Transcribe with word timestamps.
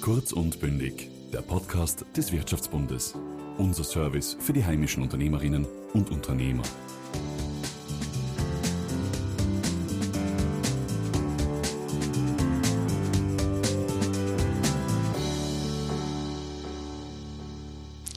Kurz 0.00 0.32
und 0.32 0.60
bündig, 0.60 1.10
der 1.30 1.42
Podcast 1.42 2.06
des 2.16 2.32
Wirtschaftsbundes. 2.32 3.14
Unser 3.58 3.84
Service 3.84 4.34
für 4.40 4.54
die 4.54 4.64
heimischen 4.64 5.02
Unternehmerinnen 5.02 5.66
und 5.92 6.10
Unternehmer. 6.10 6.62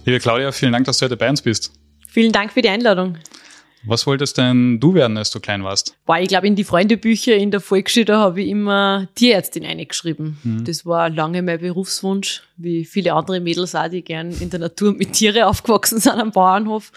Liebe 0.05 0.19
Claudia, 0.19 0.53
vielen 0.53 0.71
Dank, 0.71 0.85
dass 0.85 0.99
du 0.99 1.05
heute 1.05 1.17
bei 1.17 1.29
uns 1.29 1.41
bist. 1.41 1.73
Vielen 2.07 2.31
Dank 2.31 2.53
für 2.53 2.61
die 2.61 2.69
Einladung. 2.69 3.17
Was 3.85 4.07
wolltest 4.07 4.37
denn 4.37 4.79
du 4.79 4.93
werden, 4.93 5.17
als 5.17 5.29
du 5.31 5.39
klein 5.39 5.63
warst? 5.63 5.95
Boah, 6.05 6.17
ich 6.17 6.29
glaube, 6.29 6.47
in 6.47 6.55
die 6.55 6.63
Freundebücher 6.63 7.35
in 7.35 7.51
der 7.51 7.59
Volksschule, 7.59 8.05
da 8.05 8.19
habe 8.19 8.41
ich 8.41 8.49
immer 8.49 9.07
Tierärztin 9.15 9.65
eingeschrieben. 9.65 10.37
Mhm. 10.43 10.65
Das 10.65 10.85
war 10.85 11.09
lange 11.09 11.41
mein 11.41 11.59
Berufswunsch, 11.59 12.43
wie 12.55 12.85
viele 12.85 13.13
andere 13.13 13.39
Mädels 13.39 13.75
auch, 13.75 13.89
die 13.89 14.03
gern 14.03 14.31
in 14.31 14.49
der 14.49 14.59
Natur 14.59 14.93
mit 14.93 15.13
Tiere 15.13 15.47
aufgewachsen 15.47 15.99
sind 15.99 16.13
am 16.13 16.31
Bauernhof. 16.31 16.91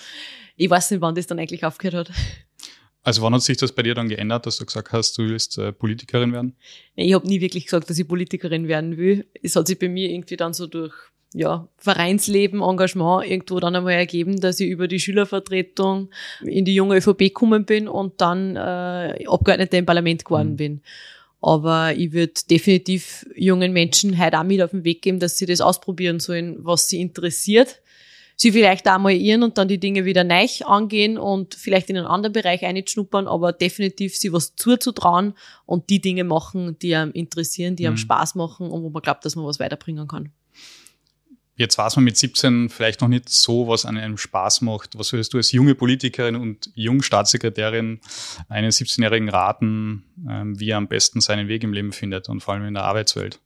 Ich 0.56 0.70
weiß 0.70 0.92
nicht, 0.92 1.00
wann 1.00 1.14
das 1.14 1.26
dann 1.26 1.38
eigentlich 1.38 1.64
aufgehört 1.64 2.08
hat. 2.08 2.16
Also 3.02 3.22
wann 3.22 3.34
hat 3.34 3.42
sich 3.42 3.56
das 3.56 3.70
bei 3.70 3.82
dir 3.82 3.94
dann 3.94 4.08
geändert, 4.08 4.46
dass 4.46 4.56
du 4.56 4.66
gesagt 4.66 4.90
hast, 4.90 5.16
du 5.16 5.22
willst 5.28 5.58
äh, 5.58 5.72
Politikerin 5.72 6.32
werden? 6.32 6.56
Ich 6.96 7.14
habe 7.14 7.26
nie 7.28 7.40
wirklich 7.40 7.66
gesagt, 7.66 7.88
dass 7.88 7.98
ich 7.98 8.08
Politikerin 8.08 8.66
werden 8.66 8.96
will. 8.96 9.26
Es 9.42 9.54
hat 9.54 9.68
sich 9.68 9.78
bei 9.78 9.88
mir 9.88 10.10
irgendwie 10.10 10.36
dann 10.36 10.52
so 10.52 10.66
durch 10.66 10.92
ja, 11.36 11.68
Vereinsleben, 11.76 12.62
Engagement 12.62 13.26
irgendwo 13.26 13.60
dann 13.60 13.76
einmal 13.76 13.92
ergeben, 13.92 14.40
dass 14.40 14.58
ich 14.58 14.70
über 14.70 14.88
die 14.88 14.98
Schülervertretung 14.98 16.08
in 16.42 16.64
die 16.64 16.74
junge 16.74 16.96
ÖVP 16.96 17.18
gekommen 17.18 17.66
bin 17.66 17.88
und 17.88 18.22
dann 18.22 18.56
äh, 18.56 19.26
Abgeordnete 19.26 19.76
im 19.76 19.84
Parlament 19.84 20.24
geworden 20.24 20.52
mhm. 20.52 20.56
bin. 20.56 20.80
Aber 21.42 21.92
ich 21.94 22.12
würde 22.12 22.32
definitiv 22.50 23.26
jungen 23.36 23.74
Menschen 23.74 24.18
heute 24.18 24.40
auch 24.40 24.44
mit 24.44 24.62
auf 24.62 24.70
den 24.70 24.84
Weg 24.84 25.02
geben, 25.02 25.20
dass 25.20 25.36
sie 25.36 25.44
das 25.44 25.60
ausprobieren 25.60 26.20
sollen, 26.20 26.56
was 26.60 26.88
sie 26.88 27.02
interessiert. 27.02 27.82
Sie 28.34 28.52
vielleicht 28.52 28.88
auch 28.88 28.98
mal 28.98 29.12
irren 29.12 29.42
und 29.42 29.58
dann 29.58 29.68
die 29.68 29.78
Dinge 29.78 30.06
wieder 30.06 30.24
neu 30.24 30.46
angehen 30.64 31.18
und 31.18 31.54
vielleicht 31.54 31.90
in 31.90 31.98
einen 31.98 32.06
anderen 32.06 32.32
Bereich 32.32 32.64
einschnuppern, 32.64 33.28
aber 33.28 33.52
definitiv 33.52 34.16
sie 34.16 34.32
was 34.32 34.56
zuzutrauen 34.56 35.34
und 35.66 35.90
die 35.90 36.00
Dinge 36.00 36.24
machen, 36.24 36.78
die 36.78 36.94
einem 36.94 37.12
interessieren, 37.12 37.76
die 37.76 37.82
mhm. 37.84 37.88
einem 37.88 37.96
Spaß 37.98 38.34
machen 38.36 38.70
und 38.70 38.82
wo 38.82 38.88
man 38.88 39.02
glaubt, 39.02 39.24
dass 39.26 39.36
man 39.36 39.44
was 39.44 39.60
weiterbringen 39.60 40.08
kann. 40.08 40.32
Jetzt 41.56 41.78
weiß 41.78 41.96
man 41.96 42.04
mit 42.04 42.18
17 42.18 42.68
vielleicht 42.68 43.00
noch 43.00 43.08
nicht 43.08 43.30
so, 43.30 43.66
was 43.66 43.86
einem 43.86 44.18
Spaß 44.18 44.60
macht. 44.60 44.98
Was 44.98 45.12
würdest 45.12 45.32
du 45.32 45.38
als 45.38 45.52
junge 45.52 45.74
Politikerin 45.74 46.36
und 46.36 46.70
Jungstaatssekretärin 46.74 48.00
einen 48.50 48.70
17-Jährigen 48.70 49.30
raten, 49.30 50.04
ähm, 50.28 50.60
wie 50.60 50.70
er 50.70 50.76
am 50.76 50.86
besten 50.86 51.22
seinen 51.22 51.48
Weg 51.48 51.64
im 51.64 51.72
Leben 51.72 51.92
findet 51.92 52.28
und 52.28 52.40
vor 52.40 52.54
allem 52.54 52.66
in 52.66 52.74
der 52.74 52.84
Arbeitswelt? 52.84 53.40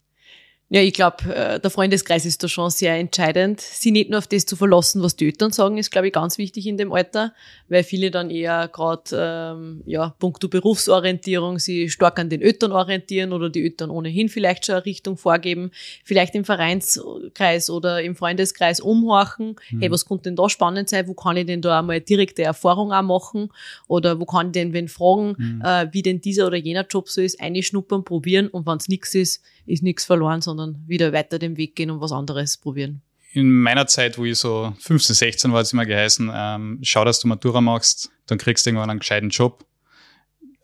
Ja, 0.72 0.80
ich 0.80 0.92
glaube, 0.92 1.34
äh, 1.34 1.58
der 1.58 1.68
Freundeskreis 1.68 2.24
ist 2.24 2.44
da 2.44 2.48
schon 2.48 2.70
sehr 2.70 2.94
entscheidend. 2.94 3.60
Sie 3.60 3.90
nicht 3.90 4.08
nur 4.08 4.18
auf 4.18 4.28
das 4.28 4.46
zu 4.46 4.54
verlassen, 4.54 5.02
was 5.02 5.16
die 5.16 5.26
Eltern 5.26 5.50
sagen, 5.50 5.78
ist, 5.78 5.90
glaube 5.90 6.06
ich, 6.06 6.12
ganz 6.12 6.38
wichtig 6.38 6.64
in 6.64 6.76
dem 6.76 6.92
Alter, 6.92 7.34
weil 7.68 7.82
viele 7.82 8.12
dann 8.12 8.30
eher 8.30 8.68
gerade, 8.68 9.02
ähm, 9.12 9.82
ja, 9.84 10.14
punkto 10.20 10.46
Berufsorientierung, 10.46 11.58
sie 11.58 11.90
stark 11.90 12.20
an 12.20 12.30
den 12.30 12.40
Eltern 12.40 12.70
orientieren 12.70 13.32
oder 13.32 13.50
die 13.50 13.64
Eltern 13.64 13.90
ohnehin 13.90 14.28
vielleicht 14.28 14.64
schon 14.64 14.76
eine 14.76 14.86
Richtung 14.86 15.16
vorgeben, 15.16 15.72
vielleicht 16.04 16.36
im 16.36 16.44
Vereinskreis 16.44 17.68
oder 17.68 18.00
im 18.00 18.14
Freundeskreis 18.14 18.78
umhorchen, 18.78 19.56
mhm. 19.70 19.80
hey, 19.80 19.90
was 19.90 20.06
könnte 20.06 20.22
denn 20.22 20.36
da 20.36 20.48
spannend 20.48 20.88
sein, 20.88 21.08
wo 21.08 21.14
kann 21.14 21.36
ich 21.36 21.46
denn 21.46 21.62
da 21.62 21.80
einmal 21.80 22.00
direkte 22.00 22.44
Erfahrung 22.44 22.92
auch 22.92 23.02
machen 23.02 23.48
oder 23.88 24.20
wo 24.20 24.24
kann 24.24 24.46
ich 24.46 24.52
denn, 24.52 24.72
wenn 24.72 24.86
fragen, 24.86 25.34
mhm. 25.36 25.62
äh, 25.64 25.88
wie 25.90 26.02
denn 26.02 26.20
dieser 26.20 26.46
oder 26.46 26.58
jener 26.58 26.86
Job 26.86 27.08
so 27.08 27.20
ist, 27.20 27.40
einschnuppern, 27.40 28.04
probieren 28.04 28.46
und 28.46 28.68
wenn 28.68 28.76
es 28.76 28.86
nichts 28.86 29.16
ist, 29.16 29.42
ist 29.70 29.82
nichts 29.82 30.04
verloren, 30.04 30.42
sondern 30.42 30.82
wieder 30.86 31.12
weiter 31.12 31.38
den 31.38 31.56
Weg 31.56 31.76
gehen 31.76 31.90
und 31.90 32.00
was 32.00 32.12
anderes 32.12 32.56
probieren. 32.56 33.02
In 33.32 33.52
meiner 33.52 33.86
Zeit, 33.86 34.18
wo 34.18 34.24
ich 34.24 34.38
so 34.38 34.74
15, 34.80 35.14
16 35.14 35.52
war, 35.52 35.60
hat 35.60 35.66
es 35.66 35.72
immer 35.72 35.86
geheißen, 35.86 36.30
ähm, 36.34 36.78
schau, 36.82 37.04
dass 37.04 37.20
du 37.20 37.28
Matura 37.28 37.60
machst, 37.60 38.10
dann 38.26 38.38
kriegst 38.38 38.66
du 38.66 38.70
irgendwann 38.70 38.90
einen 38.90 38.98
gescheiten 38.98 39.30
Job. 39.30 39.64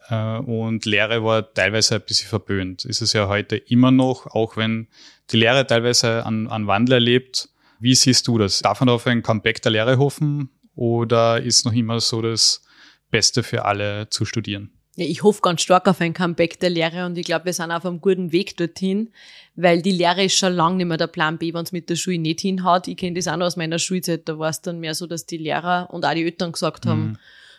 Äh, 0.08 0.38
und 0.38 0.84
Lehre 0.84 1.22
war 1.22 1.53
teilweise 1.53 1.97
ein 1.97 2.03
bisschen 2.06 2.28
verböhnt. 2.28 2.84
Ist 2.84 3.03
es 3.03 3.12
ja 3.12 3.28
heute 3.28 3.56
immer 3.56 3.92
noch, 3.92 4.26
auch 4.26 4.56
wenn 4.56 4.88
die 5.31 5.36
Lehre 5.36 5.66
teilweise 5.66 6.25
an, 6.26 6.48
an 6.48 6.66
Wandel 6.66 6.94
erlebt. 6.94 7.48
Wie 7.78 7.94
siehst 7.94 8.26
du 8.26 8.38
das? 8.38 8.60
Darf 8.60 8.81
man 8.81 8.88
auf 8.88 9.06
ein 9.06 9.22
Comeback 9.22 9.62
der 9.62 9.72
Lehre 9.72 9.98
hoffen 9.98 10.50
oder 10.75 11.42
ist 11.42 11.64
noch 11.64 11.72
immer 11.72 12.00
so 12.00 12.22
das 12.22 12.62
Beste 13.10 13.42
für 13.42 13.64
alle 13.64 14.08
zu 14.10 14.25
studieren? 14.25 14.75
Ja, 14.96 15.04
ich 15.04 15.22
hoffe 15.22 15.42
ganz 15.42 15.60
stark 15.60 15.86
auf 15.88 16.00
ein 16.00 16.14
Comeback 16.14 16.58
der 16.58 16.70
Lehre 16.70 17.04
und 17.04 17.18
ich 17.18 17.26
glaube, 17.26 17.44
wir 17.44 17.52
sind 17.52 17.70
auf 17.70 17.84
einem 17.84 18.00
guten 18.00 18.32
Weg 18.32 18.56
dorthin, 18.56 19.10
weil 19.54 19.82
die 19.82 19.92
Lehre 19.92 20.24
ist 20.24 20.38
schon 20.38 20.54
lange 20.54 20.76
nicht 20.76 20.86
mehr 20.86 20.96
der 20.96 21.06
Plan 21.06 21.36
B, 21.36 21.52
wenn 21.52 21.64
es 21.64 21.72
mit 21.72 21.90
der 21.90 21.96
Schule 21.96 22.18
nicht 22.18 22.40
hinhaut. 22.40 22.88
Ich 22.88 22.96
kenne 22.96 23.14
das 23.14 23.28
auch 23.28 23.36
noch 23.36 23.46
aus 23.46 23.56
meiner 23.56 23.78
Schulzeit, 23.78 24.26
da 24.26 24.38
war 24.38 24.48
es 24.48 24.62
dann 24.62 24.80
mehr 24.80 24.94
so, 24.94 25.06
dass 25.06 25.26
die 25.26 25.36
Lehrer 25.36 25.88
und 25.92 26.06
auch 26.06 26.14
die 26.14 26.24
Eltern 26.24 26.52
gesagt 26.52 26.86
haben, 26.86 27.08
mhm. 27.08 27.18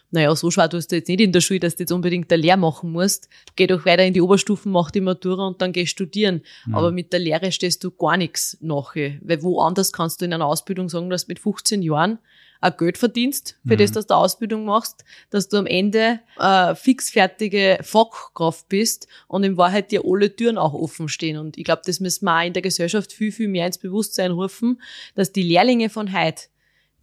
Naja, 0.10 0.34
so 0.36 0.50
schwer 0.52 0.70
tust 0.70 0.92
du 0.92 0.96
jetzt 0.96 1.10
nicht 1.10 1.20
in 1.20 1.32
der 1.32 1.42
Schule, 1.42 1.60
dass 1.60 1.76
du 1.76 1.84
jetzt 1.84 1.92
unbedingt 1.92 2.32
der 2.32 2.38
Lehr 2.38 2.56
machen 2.56 2.92
musst. 2.92 3.28
Geh 3.56 3.68
doch 3.68 3.86
weiter 3.86 4.06
in 4.06 4.14
die 4.14 4.22
Oberstufen, 4.22 4.72
mach 4.72 4.90
die 4.90 5.02
Matura 5.02 5.48
und 5.48 5.62
dann 5.62 5.74
geh 5.74 5.86
studieren. 5.86 6.42
Mhm. 6.66 6.76
Aber 6.76 6.92
mit 6.92 7.12
der 7.12 7.20
Lehre 7.20 7.52
stehst 7.52 7.84
du 7.84 7.92
gar 7.92 8.16
nichts 8.16 8.58
nachher, 8.62 9.18
weil 9.22 9.44
woanders 9.44 9.92
kannst 9.92 10.22
du 10.22 10.26
in 10.26 10.34
einer 10.34 10.46
Ausbildung 10.46 10.88
sagen, 10.88 11.10
dass 11.10 11.28
mit 11.28 11.40
15 11.40 11.82
Jahren 11.82 12.20
auch 12.62 12.76
Geld 12.78 12.98
verdienst 12.98 13.58
für 13.68 13.74
mhm. 13.74 13.80
das, 13.80 13.92
dass 13.92 14.08
du 14.08 14.16
Ausbildung 14.16 14.66
machst, 14.66 15.04
dass 15.30 15.50
du 15.50 15.58
am 15.58 15.66
Ende 15.66 16.22
äh, 16.40 16.74
fixfertige 16.74 17.80
Fachkraft 17.82 18.68
bist 18.70 19.08
und 19.28 19.44
in 19.44 19.58
Wahrheit 19.58 19.92
dir 19.92 20.04
alle 20.06 20.36
Türen 20.36 20.58
auch 20.58 20.74
offen 20.74 21.10
stehen. 21.10 21.38
Und 21.38 21.58
ich 21.58 21.66
glaube, 21.66 21.82
das 21.86 22.00
müssen 22.00 22.26
wir 22.26 22.40
auch 22.40 22.46
in 22.46 22.54
der 22.54 22.62
Gesellschaft 22.62 23.14
viel, 23.14 23.32
viel 23.32 23.48
mehr 23.48 23.68
ins 23.68 23.78
Bewusstsein 23.78 24.32
rufen, 24.32 24.82
dass 25.16 25.32
die 25.32 25.44
Lehrlinge 25.44 25.90
von 25.90 26.14
heute 26.14 26.46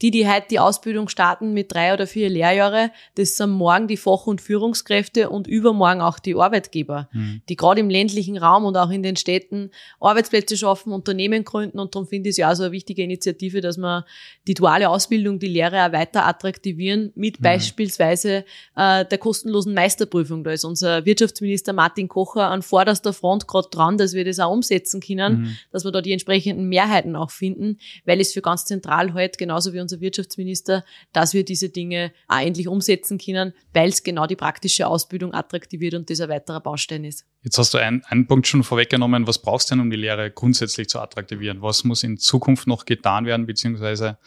die, 0.04 0.10
die 0.10 0.28
heute 0.28 0.48
die 0.50 0.58
Ausbildung 0.58 1.08
starten 1.08 1.54
mit 1.54 1.72
drei 1.72 1.94
oder 1.94 2.06
vier 2.06 2.28
Lehrjahre, 2.28 2.90
das 3.14 3.38
sind 3.38 3.48
morgen 3.48 3.88
die 3.88 3.96
Fach- 3.96 4.26
und 4.26 4.42
Führungskräfte 4.42 5.30
und 5.30 5.46
übermorgen 5.46 6.02
auch 6.02 6.18
die 6.18 6.34
Arbeitgeber, 6.34 7.08
mhm. 7.12 7.40
die 7.48 7.56
gerade 7.56 7.80
im 7.80 7.88
ländlichen 7.88 8.36
Raum 8.36 8.66
und 8.66 8.76
auch 8.76 8.90
in 8.90 9.02
den 9.02 9.16
Städten 9.16 9.70
Arbeitsplätze 10.00 10.58
schaffen, 10.58 10.92
Unternehmen 10.92 11.42
gründen 11.42 11.78
und 11.78 11.94
darum 11.94 12.06
finde 12.06 12.28
ich 12.28 12.34
es 12.34 12.36
ja 12.36 12.50
auch 12.50 12.54
so 12.54 12.64
eine 12.64 12.72
wichtige 12.72 13.02
Initiative, 13.02 13.62
dass 13.62 13.78
man 13.78 14.04
die 14.46 14.52
duale 14.52 14.90
Ausbildung, 14.90 15.38
die 15.38 15.46
Lehre 15.46 15.86
auch 15.86 15.92
weiter 15.92 16.26
attraktivieren 16.26 17.10
mit 17.14 17.40
mhm. 17.40 17.44
beispielsweise 17.44 18.44
äh, 18.76 19.06
der 19.06 19.16
kostenlosen 19.16 19.72
Meisterprüfung. 19.72 20.44
Da 20.44 20.50
ist 20.50 20.66
unser 20.66 21.06
Wirtschaftsminister 21.06 21.72
Martin 21.72 22.08
Kocher 22.08 22.50
an 22.50 22.60
vorderster 22.60 23.14
Front 23.14 23.48
gerade 23.48 23.68
dran, 23.70 23.96
dass 23.96 24.12
wir 24.12 24.26
das 24.26 24.38
auch 24.38 24.52
umsetzen 24.52 25.00
können, 25.00 25.40
mhm. 25.40 25.56
dass 25.72 25.82
wir 25.82 25.92
da 25.92 26.02
die 26.02 26.12
entsprechenden 26.12 26.68
Mehrheiten 26.68 27.16
auch 27.16 27.30
finden, 27.30 27.78
weil 28.04 28.20
es 28.20 28.34
für 28.34 28.42
ganz 28.42 28.66
zentral 28.66 29.14
halt 29.14 29.38
genauso 29.38 29.72
wie 29.72 29.80
unser 29.80 29.93
Wirtschaftsminister, 30.00 30.84
dass 31.12 31.34
wir 31.34 31.44
diese 31.44 31.68
Dinge 31.68 32.12
auch 32.28 32.40
endlich 32.40 32.68
umsetzen 32.68 33.18
können, 33.18 33.52
weil 33.72 33.88
es 33.88 34.02
genau 34.02 34.26
die 34.26 34.36
praktische 34.36 34.86
Ausbildung 34.86 35.34
attraktiviert 35.34 35.94
und 35.94 36.10
das 36.10 36.20
ein 36.20 36.28
weiterer 36.28 36.60
Baustein 36.60 37.04
ist. 37.04 37.24
Jetzt 37.42 37.58
hast 37.58 37.74
du 37.74 37.78
einen, 37.78 38.02
einen 38.04 38.26
Punkt 38.26 38.46
schon 38.46 38.62
vorweggenommen. 38.62 39.26
Was 39.26 39.40
brauchst 39.40 39.70
du 39.70 39.74
denn, 39.74 39.82
um 39.82 39.90
die 39.90 39.96
Lehre 39.96 40.30
grundsätzlich 40.30 40.88
zu 40.88 41.00
attraktivieren? 41.00 41.62
Was 41.62 41.84
muss 41.84 42.02
in 42.02 42.18
Zukunft 42.18 42.66
noch 42.66 42.84
getan 42.84 43.26
werden, 43.26 43.46
beziehungsweise 43.46 44.18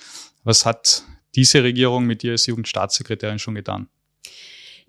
was 0.44 0.66
hat 0.66 1.04
diese 1.36 1.64
Regierung 1.64 2.06
mit 2.06 2.24
dir 2.24 2.32
als 2.32 2.46
Jugendstaatssekretärin 2.46 3.40
schon 3.40 3.56
getan? 3.56 3.90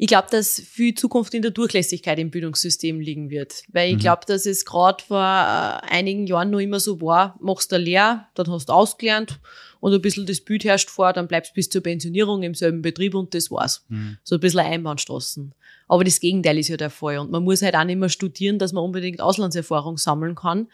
Ich 0.00 0.06
glaube, 0.06 0.28
dass 0.30 0.60
viel 0.60 0.94
Zukunft 0.94 1.34
in 1.34 1.42
der 1.42 1.50
Durchlässigkeit 1.50 2.20
im 2.20 2.30
Bildungssystem 2.30 3.00
liegen 3.00 3.30
wird. 3.30 3.64
Weil 3.72 3.90
ich 3.90 3.96
mhm. 3.96 4.00
glaube, 4.00 4.22
dass 4.26 4.46
es 4.46 4.64
gerade 4.64 5.02
vor 5.02 5.18
äh, 5.18 5.92
einigen 5.92 6.28
Jahren 6.28 6.50
noch 6.50 6.60
immer 6.60 6.78
so 6.78 7.00
war, 7.00 7.36
machst 7.40 7.72
du 7.72 7.78
Lehr, 7.78 8.28
dann 8.34 8.48
hast 8.48 8.68
du 8.68 8.72
ausgelernt 8.74 9.40
und 9.80 9.92
ein 9.92 10.02
bisschen 10.02 10.26
das 10.26 10.40
Bild 10.40 10.64
herrscht 10.64 10.90
vor, 10.90 11.12
dann 11.12 11.28
bleibst 11.28 11.52
du 11.52 11.54
bis 11.54 11.68
zur 11.68 11.82
Pensionierung 11.82 12.42
im 12.42 12.54
selben 12.54 12.82
Betrieb 12.82 13.14
und 13.14 13.34
das 13.34 13.50
war's. 13.50 13.84
Mhm. 13.88 14.18
So 14.24 14.36
ein 14.36 14.40
bisschen 14.40 14.60
Einbahnstraßen. 14.60 15.54
Aber 15.88 16.04
das 16.04 16.20
Gegenteil 16.20 16.58
ist 16.58 16.68
ja 16.68 16.76
der 16.76 16.90
Fall. 16.90 17.18
Und 17.18 17.30
man 17.30 17.42
muss 17.42 17.62
halt 17.62 17.74
auch 17.74 17.84
nicht 17.84 17.98
mehr 17.98 18.10
studieren, 18.10 18.58
dass 18.58 18.72
man 18.72 18.84
unbedingt 18.84 19.20
Auslandserfahrung 19.20 19.96
sammeln 19.96 20.34
kann. 20.34 20.68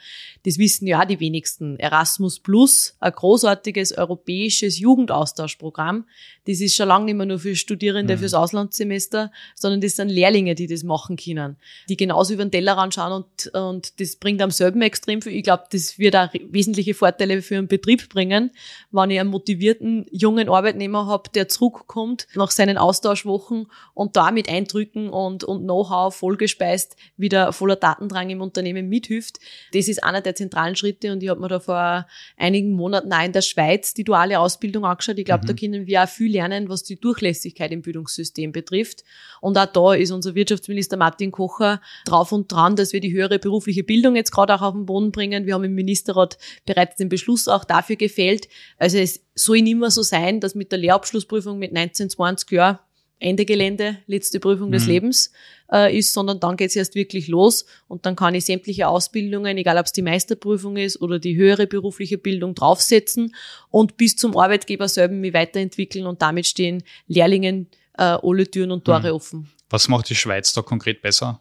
Das 0.45 0.59
wissen 0.59 0.87
ja 0.87 1.01
auch 1.01 1.05
die 1.06 1.21
wenigsten. 1.21 1.79
Erasmus 1.79 2.41
Plus, 2.41 2.97
ein 2.99 3.12
großartiges 3.12 3.97
europäisches 3.97 4.79
Jugendaustauschprogramm. 4.81 6.07
Das 6.47 6.61
ist 6.61 6.75
schon 6.75 6.89
lange 6.89 7.07
nicht 7.07 7.15
mehr 7.15 7.27
nur 7.27 7.39
für 7.39 7.55
Studierende 7.55 8.17
mhm. 8.17 8.21
fürs 8.21 8.35
Auslandssemester, 8.35 9.31
sondern 9.55 9.81
das 9.81 9.97
sind 9.97 10.09
Lehrlinge, 10.09 10.57
die 10.57 10.67
das 10.67 10.83
machen 10.83 11.17
können. 11.17 11.57
Die 11.89 11.97
genauso 11.97 12.35
über 12.35 12.45
den 12.45 12.50
Tellerrand 12.50 12.95
schauen 12.95 13.12
und, 13.23 13.55
und 13.55 14.00
das 14.00 14.17
bringt 14.17 14.43
am 14.43 14.50
selben 14.50 14.83
extrem 14.83 15.23
viel. 15.23 15.33
Ich 15.33 15.45
glaube, 15.45 15.65
das 15.71 15.99
wird 15.99 16.17
auch 16.17 16.29
wesentliche 16.50 16.93
Vorteile 16.93 17.41
für 17.41 17.57
einen 17.57 17.69
Betrieb 17.69 18.09
bringen, 18.09 18.50
wenn 18.94 19.11
ich 19.11 19.20
einen 19.20 19.31
motivierten 19.31 20.06
jungen 20.11 20.49
Arbeitnehmer 20.49 21.06
habe, 21.06 21.31
der 21.35 21.49
zurückkommt 21.49 22.26
nach 22.35 22.50
seinen 22.50 22.79
Austauschwochen 22.79 23.67
und 23.93 24.17
da 24.17 24.31
mit 24.31 24.49
Eindrücken 24.49 25.11
und, 25.11 25.44
und 25.44 25.64
Know-how 25.64 26.14
vollgespeist 26.14 26.96
wieder 27.17 27.52
voller 27.52 27.76
Datendrang 27.76 28.31
im 28.31 28.41
Unternehmen 28.41 28.88
mithilft. 28.88 29.38
Das 29.73 29.88
ist 29.88 30.02
einer 30.02 30.20
der 30.20 30.35
zentralen 30.35 30.76
Schritte 30.76 31.12
und 31.12 31.23
ich 31.23 31.29
habe 31.29 31.41
mir 31.41 31.49
da 31.49 31.61
vor 31.61 32.06
einigen 32.37 32.73
Monaten 32.73 33.12
auch 33.12 33.25
in 33.25 33.32
der 33.32 33.43
Schweiz 33.43 33.94
die 33.94 34.05
duale 34.05 34.38
Ausbildung 34.38 34.85
angeschaut. 34.85 35.19
Ich 35.19 35.25
glaube, 35.25 35.44
mhm. 35.44 35.49
da 35.49 35.52
können 35.55 35.87
wir 35.87 36.02
auch 36.02 36.08
viel 36.08 36.31
lernen, 36.31 36.69
was 36.69 36.85
die 36.85 37.00
Durchlässigkeit 37.00 37.73
im 37.73 37.82
Bildungssystem 37.82 38.52
betrifft. 38.52 39.05
Und 39.40 39.58
auch 39.58 39.67
da 39.67 39.94
ist 39.94 40.11
unser 40.11 40.35
Wirtschaftsminister 40.35 40.97
Martin 40.97 41.32
Kocher 41.32 41.81
drauf 42.06 42.32
und 42.32 42.50
dran, 42.50 42.76
dass 42.76 42.93
wir 42.93 43.00
die 43.00 43.12
höhere 43.12 43.38
berufliche 43.38 43.82
Bildung 43.82 44.17
jetzt 44.17 44.31
gerade 44.31 44.55
auch 44.55 44.62
auf 44.62 44.75
den 44.75 44.87
Boden 44.87 45.12
bringen. 45.12 45.47
Wir 45.47 45.55
haben 45.55 45.64
im 45.64 45.75
Ministerrat 45.75 46.38
bereits 46.64 46.97
den 46.97 47.08
Beschluss 47.08 47.49
auch 47.49 47.64
dafür 47.64 47.97
gefällt. 47.97 48.49
Also 48.85 48.99
es 48.99 49.25
soll 49.35 49.63
nicht 49.63 49.79
mehr 49.79 49.91
so 49.91 50.03
sein, 50.03 50.41
dass 50.41 50.55
mit 50.55 50.71
der 50.71 50.79
Lehrabschlussprüfung 50.79 51.59
mit 51.59 51.73
19, 51.73 52.11
20 52.11 52.51
Jahren 52.51 52.79
Ende 53.19 53.47
Gelände, 53.47 53.97
letzte 54.07 54.41
Prüfung 54.41 54.69
mhm. 54.69 54.73
des 54.73 54.87
Lebens 54.87 55.33
äh, 55.73 55.97
ist, 55.97 56.13
sondern 56.13 56.39
dann 56.39 56.59
geht's 56.59 56.77
erst 56.77 56.95
wirklich 56.95 57.27
los 57.27 57.65
und 57.89 58.05
dann 58.05 58.15
kann 58.15 58.35
ich 58.35 58.45
sämtliche 58.45 58.87
Ausbildungen, 58.87 59.57
egal 59.57 59.79
ob 59.79 59.87
es 59.87 59.93
die 59.93 60.03
Meisterprüfung 60.03 60.77
ist 60.77 61.01
oder 61.01 61.19
die 61.19 61.35
höhere 61.35 61.67
berufliche 61.67 62.19
Bildung, 62.19 62.55
draufsetzen 62.55 63.35
und 63.71 63.97
bis 63.97 64.17
zum 64.17 64.37
Arbeitgeber 64.37 64.87
selber 64.87 65.15
mich 65.15 65.33
weiterentwickeln 65.33 66.07
und 66.07 66.21
damit 66.21 66.47
stehen 66.47 66.83
Lehrlingen 67.07 67.69
äh, 67.97 68.19
alle 68.23 68.51
Türen 68.51 68.71
und 68.71 68.85
Tore 68.85 69.09
mhm. 69.09 69.15
offen. 69.15 69.51
Was 69.71 69.89
macht 69.89 70.11
die 70.11 70.15
Schweiz 70.15 70.53
da 70.53 70.61
konkret 70.61 71.01
besser? 71.01 71.41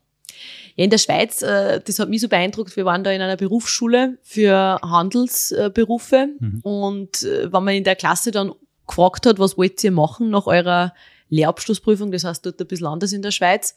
Ja, 0.75 0.83
in 0.83 0.89
der 0.89 0.97
Schweiz, 0.97 1.41
äh, 1.41 1.81
das 1.85 1.99
hat 1.99 2.09
mich 2.09 2.21
so 2.21 2.29
beeindruckt, 2.29 2.75
wir 2.75 2.85
waren 2.85 3.03
da 3.03 3.11
in 3.11 3.21
einer 3.21 3.37
Berufsschule 3.37 4.17
für 4.21 4.79
Handelsberufe 4.81 6.29
mhm. 6.39 6.59
und 6.63 7.23
äh, 7.23 7.51
wenn 7.51 7.63
man 7.63 7.75
in 7.75 7.83
der 7.83 7.95
Klasse 7.95 8.31
dann 8.31 8.53
gefragt 8.87 9.25
hat, 9.25 9.39
was 9.39 9.57
wollt 9.57 9.83
ihr 9.83 9.91
machen 9.91 10.29
nach 10.29 10.47
eurer 10.47 10.93
Lehrabschlussprüfung, 11.29 12.11
das 12.11 12.23
heißt 12.23 12.45
dort 12.45 12.59
ein 12.59 12.67
bisschen 12.67 12.87
anders 12.87 13.11
in 13.11 13.21
der 13.21 13.31
Schweiz, 13.31 13.75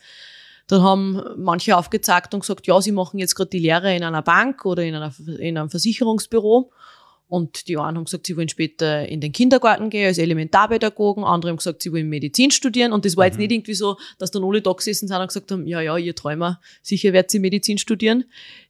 dann 0.67 0.83
haben 0.83 1.23
manche 1.37 1.77
aufgezeigt 1.77 2.35
und 2.35 2.41
gesagt, 2.41 2.67
ja, 2.67 2.81
sie 2.81 2.93
machen 2.93 3.19
jetzt 3.19 3.35
gerade 3.35 3.51
die 3.51 3.61
Lehre 3.61 3.95
in 3.95 4.03
einer 4.03 4.23
Bank 4.23 4.65
oder 4.65 4.83
in, 4.83 4.95
einer, 4.95 5.13
in 5.39 5.57
einem 5.57 5.71
Versicherungsbüro. 5.71 6.73
Und 7.29 7.67
die 7.67 7.77
einen 7.77 7.97
haben 7.97 8.05
gesagt, 8.05 8.27
sie 8.27 8.37
wollen 8.37 8.49
später 8.49 9.09
in 9.09 9.21
den 9.21 9.33
Kindergarten 9.33 9.91
gehen 9.91 10.07
als 10.07 10.19
Elementarpädagogen, 10.19 11.25
andere 11.25 11.51
haben 11.51 11.57
gesagt, 11.57 11.83
sie 11.83 11.93
wollen 11.93 12.09
Medizin 12.09 12.53
studieren. 12.53 12.93
Und 12.93 13.05
das 13.05 13.17
war 13.17 13.25
mhm. 13.25 13.31
jetzt 13.31 13.39
nicht 13.39 13.51
irgendwie 13.51 13.75
so, 13.75 13.97
dass 14.19 14.31
dann 14.31 14.45
alle 14.45 14.63
da 14.63 14.73
gesessen 14.73 15.09
sind 15.09 15.17
und 15.17 15.27
gesagt 15.27 15.51
haben, 15.51 15.67
ja, 15.67 15.81
ja, 15.81 15.97
ihr 15.97 16.15
Träumer, 16.15 16.61
sicher 16.83 17.13
wird 17.13 17.31
sie 17.31 17.41
Medizin 17.41 17.79
studieren. 17.79 18.25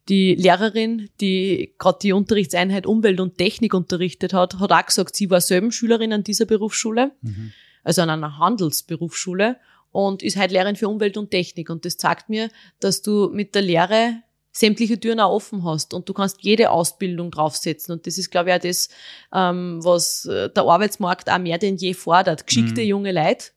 Die 0.08 0.35
Lehrerin, 0.35 1.11
die 1.20 1.75
gerade 1.79 1.99
die 2.00 2.12
Unterrichtseinheit 2.12 2.87
Umwelt 2.87 3.20
und 3.20 3.37
Technik 3.37 3.75
unterrichtet 3.75 4.32
hat, 4.32 4.59
hat 4.59 4.73
auch 4.73 4.87
gesagt, 4.87 5.17
sie 5.17 5.29
war 5.29 5.43
selber 5.43 5.70
Schülerin 5.70 6.14
an 6.14 6.25
dieser 6.25 6.47
Berufsschule, 6.47 7.12
mhm. 7.20 7.52
also 7.85 8.02
an 8.02 8.11
einer 8.11 8.38
Handelsberufsschule 8.38 9.56
und 9.93 10.23
ist 10.23 10.37
halt 10.37 10.50
Lehrerin 10.50 10.76
für 10.76 10.88
Umwelt 10.88 11.19
und 11.19 11.31
Technik. 11.31 11.69
Und 11.69 11.85
das 11.85 11.99
zeigt 11.99 12.31
mir, 12.31 12.49
dass 12.81 13.02
du 13.02 13.29
mit 13.32 13.55
der 13.55 13.62
Lehre 13.62 14.23
sämtliche 14.56 14.99
Türen 14.99 15.20
auch 15.20 15.32
offen 15.32 15.64
hast 15.64 15.93
und 15.93 16.08
du 16.08 16.14
kannst 16.14 16.43
jede 16.43 16.70
Ausbildung 16.70 17.31
draufsetzen. 17.31 17.93
Und 17.93 18.06
das 18.06 18.17
ist, 18.17 18.31
glaube 18.31 18.50
ich, 18.50 18.56
auch 18.56 18.61
das, 18.61 18.88
ähm, 19.35 19.81
was 19.82 20.25
äh, 20.25 20.49
der 20.49 20.62
Arbeitsmarkt 20.64 21.31
auch 21.31 21.38
mehr 21.38 21.58
denn 21.58 21.76
je 21.76 21.93
fordert. 21.93 22.47
Geschickte 22.47 22.81
mhm. 22.81 22.87
junge 22.87 23.12
Leute, 23.12 23.50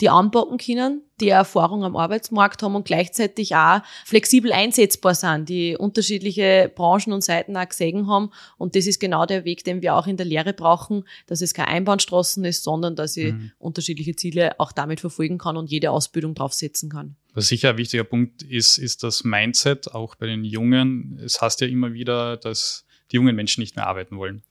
die 0.00 0.08
anpacken 0.08 0.58
können, 0.58 1.02
die 1.20 1.28
Erfahrung 1.28 1.84
am 1.84 1.96
Arbeitsmarkt 1.96 2.62
haben 2.62 2.74
und 2.74 2.86
gleichzeitig 2.86 3.54
auch 3.54 3.82
flexibel 4.04 4.52
einsetzbar 4.52 5.14
sind, 5.14 5.48
die 5.48 5.76
unterschiedliche 5.76 6.72
Branchen 6.74 7.12
und 7.12 7.22
Seiten 7.22 7.56
auch 7.56 7.68
gesehen 7.68 8.06
haben. 8.06 8.30
Und 8.56 8.76
das 8.76 8.86
ist 8.86 9.00
genau 9.00 9.26
der 9.26 9.44
Weg, 9.44 9.64
den 9.64 9.82
wir 9.82 9.94
auch 9.94 10.06
in 10.06 10.16
der 10.16 10.26
Lehre 10.26 10.52
brauchen, 10.54 11.04
dass 11.26 11.42
es 11.42 11.52
keine 11.52 11.68
Einbahnstraßen 11.68 12.44
ist, 12.44 12.64
sondern 12.64 12.96
dass 12.96 13.16
ich 13.16 13.32
mhm. 13.32 13.52
unterschiedliche 13.58 14.16
Ziele 14.16 14.58
auch 14.58 14.72
damit 14.72 15.00
verfolgen 15.00 15.38
kann 15.38 15.56
und 15.56 15.70
jede 15.70 15.90
Ausbildung 15.90 16.34
draufsetzen 16.34 16.90
kann. 16.90 17.16
Was 17.34 17.48
sicher 17.48 17.70
ein 17.70 17.78
wichtiger 17.78 18.04
Punkt 18.04 18.42
ist, 18.42 18.78
ist 18.78 19.02
das 19.02 19.22
Mindset, 19.24 19.94
auch 19.94 20.14
bei 20.16 20.26
den 20.26 20.44
Jungen. 20.44 21.20
Es 21.22 21.40
heißt 21.40 21.60
ja 21.60 21.66
immer 21.66 21.92
wieder, 21.92 22.36
dass 22.36 22.86
die 23.12 23.16
jungen 23.16 23.36
Menschen 23.36 23.60
nicht 23.60 23.76
mehr 23.76 23.86
arbeiten 23.86 24.16
wollen. 24.16 24.42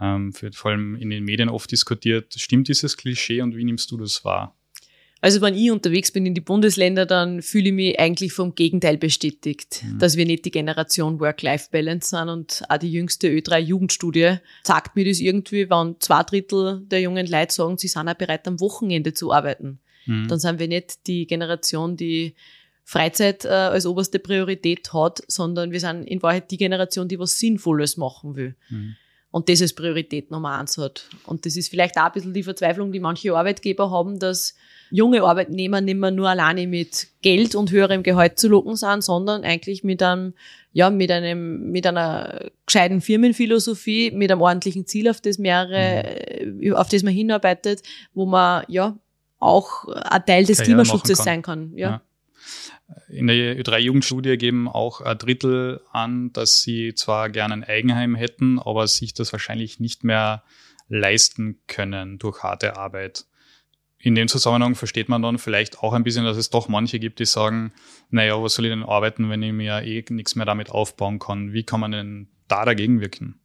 Ähm, 0.00 0.32
wird 0.40 0.56
vor 0.56 0.70
allem 0.72 0.96
in 0.96 1.10
den 1.10 1.24
Medien 1.24 1.48
oft 1.48 1.70
diskutiert. 1.70 2.34
Stimmt 2.34 2.68
dieses 2.68 2.96
Klischee 2.96 3.42
und 3.42 3.56
wie 3.56 3.64
nimmst 3.64 3.90
du 3.90 3.96
das 3.96 4.24
wahr? 4.24 4.56
Also 5.24 5.40
wenn 5.40 5.54
ich 5.54 5.70
unterwegs 5.70 6.12
bin 6.12 6.26
in 6.26 6.34
die 6.34 6.42
Bundesländer, 6.42 7.06
dann 7.06 7.40
fühle 7.40 7.68
ich 7.68 7.72
mich 7.72 7.98
eigentlich 7.98 8.34
vom 8.34 8.54
Gegenteil 8.54 8.98
bestätigt, 8.98 9.82
mhm. 9.82 9.98
dass 9.98 10.18
wir 10.18 10.26
nicht 10.26 10.44
die 10.44 10.50
Generation 10.50 11.18
Work-Life-Balance 11.18 12.10
sind 12.10 12.28
und 12.28 12.62
auch 12.68 12.76
die 12.76 12.92
jüngste 12.92 13.28
Ö3-Jugendstudie 13.28 14.36
sagt 14.64 14.96
mir 14.96 15.06
das 15.06 15.20
irgendwie, 15.20 15.70
wenn 15.70 15.96
zwei 16.00 16.24
Drittel 16.24 16.82
der 16.82 17.00
jungen 17.00 17.26
Leute 17.26 17.54
sagen, 17.54 17.78
sie 17.78 17.88
sind 17.88 18.06
auch 18.06 18.12
bereit, 18.12 18.46
am 18.46 18.60
Wochenende 18.60 19.14
zu 19.14 19.32
arbeiten. 19.32 19.80
Mhm. 20.04 20.28
Dann 20.28 20.38
sind 20.38 20.58
wir 20.58 20.68
nicht 20.68 21.06
die 21.06 21.26
Generation, 21.26 21.96
die 21.96 22.34
Freizeit 22.82 23.46
äh, 23.46 23.48
als 23.48 23.86
oberste 23.86 24.18
Priorität 24.18 24.92
hat, 24.92 25.22
sondern 25.26 25.72
wir 25.72 25.80
sind 25.80 26.04
in 26.04 26.22
Wahrheit 26.22 26.50
die 26.50 26.58
Generation, 26.58 27.08
die 27.08 27.18
was 27.18 27.38
Sinnvolles 27.38 27.96
machen 27.96 28.36
will. 28.36 28.56
Mhm. 28.68 28.96
Und 29.30 29.48
das 29.48 29.62
als 29.62 29.72
Priorität 29.72 30.30
Nummer 30.30 30.58
eins 30.58 30.76
hat. 30.76 31.08
Und 31.24 31.46
das 31.46 31.56
ist 31.56 31.70
vielleicht 31.70 31.96
auch 31.96 32.04
ein 32.04 32.12
bisschen 32.12 32.34
die 32.34 32.42
Verzweiflung, 32.42 32.92
die 32.92 33.00
manche 33.00 33.34
Arbeitgeber 33.34 33.90
haben, 33.90 34.18
dass 34.18 34.54
junge 34.90 35.22
Arbeitnehmer 35.22 35.80
nicht 35.80 35.96
mehr 35.96 36.10
nur 36.10 36.28
alleine 36.28 36.66
mit 36.66 37.08
Geld 37.22 37.54
und 37.54 37.70
höherem 37.70 38.02
Gehalt 38.02 38.38
zu 38.38 38.48
locken 38.48 38.76
sind, 38.76 39.02
sondern 39.02 39.44
eigentlich 39.44 39.84
mit 39.84 40.02
einem, 40.02 40.34
ja, 40.72 40.90
mit 40.90 41.10
einem, 41.10 41.70
mit 41.70 41.86
einer 41.86 42.50
gescheiten 42.66 43.00
Firmenphilosophie, 43.00 44.10
mit 44.10 44.30
einem 44.30 44.40
ordentlichen 44.40 44.86
Ziel, 44.86 45.08
auf 45.08 45.20
das 45.20 45.38
mehrere, 45.38 46.44
mhm. 46.44 46.74
auf 46.74 46.88
das 46.88 47.02
man 47.02 47.12
hinarbeitet, 47.12 47.82
wo 48.12 48.26
man, 48.26 48.64
ja, 48.68 48.96
auch 49.38 49.86
ein 49.88 50.24
Teil 50.24 50.44
des 50.44 50.58
Karriere 50.58 50.82
Klimaschutzes 50.82 51.18
sein 51.18 51.42
kann, 51.42 51.72
ja. 51.76 51.90
ja. 51.90 52.02
In 53.08 53.26
der 53.26 53.58
Ö3-Jugendstudie 53.58 54.36
geben 54.36 54.68
auch 54.68 55.00
ein 55.00 55.16
Drittel 55.18 55.80
an, 55.90 56.32
dass 56.32 56.62
sie 56.62 56.94
zwar 56.94 57.30
gerne 57.30 57.54
ein 57.54 57.64
Eigenheim 57.64 58.14
hätten, 58.14 58.58
aber 58.58 58.86
sich 58.86 59.14
das 59.14 59.32
wahrscheinlich 59.32 59.80
nicht 59.80 60.04
mehr 60.04 60.44
leisten 60.88 61.60
können 61.66 62.18
durch 62.18 62.42
harte 62.42 62.76
Arbeit 62.76 63.24
in 64.04 64.14
dem 64.14 64.28
Zusammenhang 64.28 64.74
versteht 64.74 65.08
man 65.08 65.22
dann 65.22 65.38
vielleicht 65.38 65.78
auch 65.78 65.94
ein 65.94 66.04
bisschen, 66.04 66.24
dass 66.24 66.36
es 66.36 66.50
doch 66.50 66.68
manche 66.68 66.98
gibt, 66.98 67.20
die 67.20 67.24
sagen, 67.24 67.72
naja, 68.10 68.40
was 68.42 68.54
soll 68.54 68.66
ich 68.66 68.70
denn 68.70 68.82
arbeiten, 68.82 69.30
wenn 69.30 69.42
ich 69.42 69.52
mir 69.52 69.82
eh 69.82 70.04
nichts 70.10 70.34
mehr 70.34 70.44
damit 70.44 70.70
aufbauen 70.70 71.18
kann? 71.18 71.54
Wie 71.54 71.62
kann 71.62 71.80
man 71.80 71.92
denn 71.92 72.28
da 72.46 72.66
dagegen 72.66 73.00
wirken? 73.00 73.40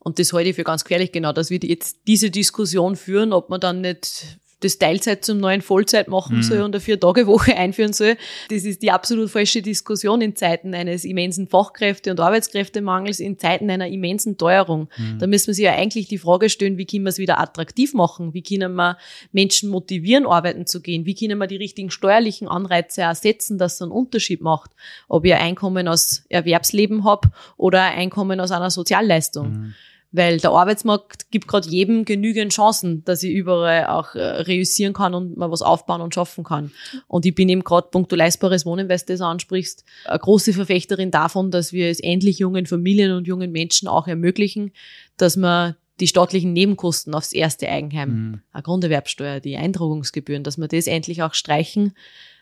Und 0.00 0.18
das 0.18 0.32
halte 0.32 0.50
ich 0.50 0.56
für 0.56 0.64
ganz 0.64 0.82
gefährlich, 0.82 1.12
genau, 1.12 1.32
dass 1.32 1.50
wir 1.50 1.58
jetzt 1.62 2.08
diese 2.08 2.30
Diskussion 2.30 2.96
führen, 2.96 3.32
ob 3.32 3.50
man 3.50 3.60
dann 3.60 3.82
nicht 3.82 4.38
das 4.60 4.78
Teilzeit 4.78 5.24
zum 5.24 5.38
neuen 5.38 5.62
Vollzeit 5.62 6.08
machen 6.08 6.36
mhm. 6.36 6.42
soll 6.42 6.60
und 6.60 6.74
eine 6.74 6.80
Vier-Tage-Woche 6.80 7.56
einführen 7.56 7.92
soll. 7.92 8.16
Das 8.50 8.64
ist 8.64 8.82
die 8.82 8.90
absolut 8.90 9.30
falsche 9.30 9.62
Diskussion 9.62 10.20
in 10.20 10.36
Zeiten 10.36 10.74
eines 10.74 11.04
immensen 11.04 11.48
Fachkräfte- 11.48 12.10
und 12.10 12.20
Arbeitskräftemangels, 12.20 13.20
in 13.20 13.38
Zeiten 13.38 13.70
einer 13.70 13.88
immensen 13.88 14.36
Teuerung. 14.36 14.88
Mhm. 14.96 15.18
Da 15.18 15.26
müssen 15.26 15.48
wir 15.48 15.54
sich 15.54 15.64
ja 15.64 15.74
eigentlich 15.74 16.08
die 16.08 16.18
Frage 16.18 16.50
stellen, 16.50 16.78
wie 16.78 16.86
können 16.86 17.04
wir 17.04 17.10
es 17.10 17.18
wieder 17.18 17.40
attraktiv 17.40 17.94
machen? 17.94 18.34
Wie 18.34 18.42
können 18.42 18.74
wir 18.74 18.98
Menschen 19.32 19.70
motivieren, 19.70 20.26
arbeiten 20.26 20.66
zu 20.66 20.80
gehen? 20.80 21.06
Wie 21.06 21.14
können 21.14 21.38
wir 21.38 21.46
die 21.46 21.56
richtigen 21.56 21.90
steuerlichen 21.90 22.48
Anreize 22.48 23.02
ersetzen, 23.02 23.58
dass 23.58 23.74
es 23.74 23.82
einen 23.82 23.92
Unterschied 23.92 24.42
macht? 24.42 24.70
Ob 25.08 25.24
ich 25.24 25.34
ein 25.34 25.40
Einkommen 25.40 25.88
aus 25.88 26.24
Erwerbsleben 26.28 27.04
habe 27.04 27.30
oder 27.56 27.82
ein 27.82 27.98
Einkommen 27.98 28.40
aus 28.40 28.50
einer 28.50 28.70
Sozialleistung. 28.70 29.50
Mhm. 29.50 29.74
Weil 30.12 30.38
der 30.38 30.50
Arbeitsmarkt 30.50 31.30
gibt 31.30 31.46
gerade 31.46 31.68
jedem 31.68 32.04
genügend 32.04 32.52
Chancen, 32.52 33.04
dass 33.04 33.22
ich 33.22 33.32
überall 33.32 33.86
auch 33.86 34.14
äh, 34.14 34.20
reüssieren 34.20 34.92
kann 34.92 35.14
und 35.14 35.36
mal 35.36 35.50
was 35.50 35.62
aufbauen 35.62 36.00
und 36.00 36.14
schaffen 36.14 36.42
kann. 36.42 36.72
Und 37.06 37.26
ich 37.26 37.34
bin 37.34 37.48
eben 37.48 37.62
gerade 37.62 37.88
punkto 37.90 38.16
leistbares 38.16 38.66
Wohnen, 38.66 38.88
weil 38.88 38.98
du 38.98 39.04
das 39.06 39.20
ansprichst, 39.20 39.84
eine 40.06 40.18
große 40.18 40.52
Verfechterin 40.52 41.10
davon, 41.10 41.50
dass 41.50 41.72
wir 41.72 41.88
es 41.88 42.00
endlich 42.00 42.40
jungen 42.40 42.66
Familien 42.66 43.12
und 43.12 43.28
jungen 43.28 43.52
Menschen 43.52 43.86
auch 43.86 44.08
ermöglichen, 44.08 44.72
dass 45.16 45.36
man 45.36 45.76
die 46.00 46.08
staatlichen 46.08 46.52
Nebenkosten 46.52 47.14
aufs 47.14 47.32
erste 47.32 47.68
Eigenheim, 47.68 48.08
mhm. 48.08 48.40
eine 48.52 48.62
Grunderwerbsteuer, 48.62 49.40
die 49.40 49.56
Eintragungsgebühren, 49.56 50.42
dass 50.42 50.58
wir 50.58 50.66
das 50.66 50.86
endlich 50.86 51.22
auch 51.22 51.34
streichen, 51.34 51.92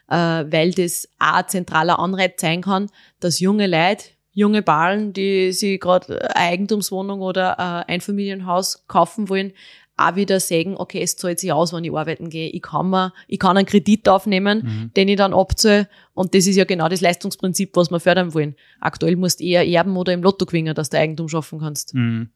äh, 0.08 0.14
weil 0.14 0.72
das 0.72 1.08
auch 1.18 1.34
ein 1.34 1.48
zentraler 1.48 1.98
Anreiz 1.98 2.40
sein 2.40 2.62
kann, 2.62 2.88
dass 3.20 3.40
junge 3.40 3.66
Leute 3.66 4.04
junge 4.38 4.62
Ballen, 4.62 5.12
die 5.12 5.52
sie 5.52 5.80
gerade 5.80 6.35
Eigentumswohnung 6.37 7.21
oder 7.21 7.57
äh, 7.88 7.92
Einfamilienhaus 7.92 8.85
kaufen 8.87 9.28
wollen, 9.28 9.52
auch 9.97 10.14
wieder 10.14 10.38
sagen, 10.38 10.76
okay, 10.76 11.02
es 11.02 11.16
zahlt 11.16 11.40
sich 11.40 11.52
aus, 11.52 11.73
wenn 11.73 11.83
ich 11.83 11.92
arbeiten 11.92 12.30
gehe. 12.30 12.49
Ich 12.50 12.62
kann 12.62 12.88
mir, 12.88 13.12
ich 13.26 13.40
kann 13.40 13.57
einen 13.57 13.66
Kredit 13.66 14.09
aufnehmen, 14.09 14.62
mhm. 14.62 14.90
den 14.95 15.09
ich 15.09 15.16
dann 15.16 15.35
abzahle. 15.35 15.88
Und 16.14 16.37
das 16.37 16.47
ist 16.47 16.54
ja 16.54 16.64
genau 16.64 16.88
das 16.88 17.00
Leistungsprinzip, 17.00 17.75
was 17.75 17.90
wir 17.90 17.99
fördern 17.99 18.33
wollen. 18.33 18.54
Aktuell 18.78 19.16
musst 19.16 19.40
du 19.40 19.45
eher 19.45 19.66
erben 19.66 19.97
oder 19.97 20.12
im 20.12 20.23
Lotto 20.23 20.47
gewinnen, 20.47 20.73
dass 20.73 20.90
du 20.90 20.99
Eigentum 20.99 21.28
schaffen 21.28 21.59
kannst. 21.59 21.95
Mhm. 21.95 22.28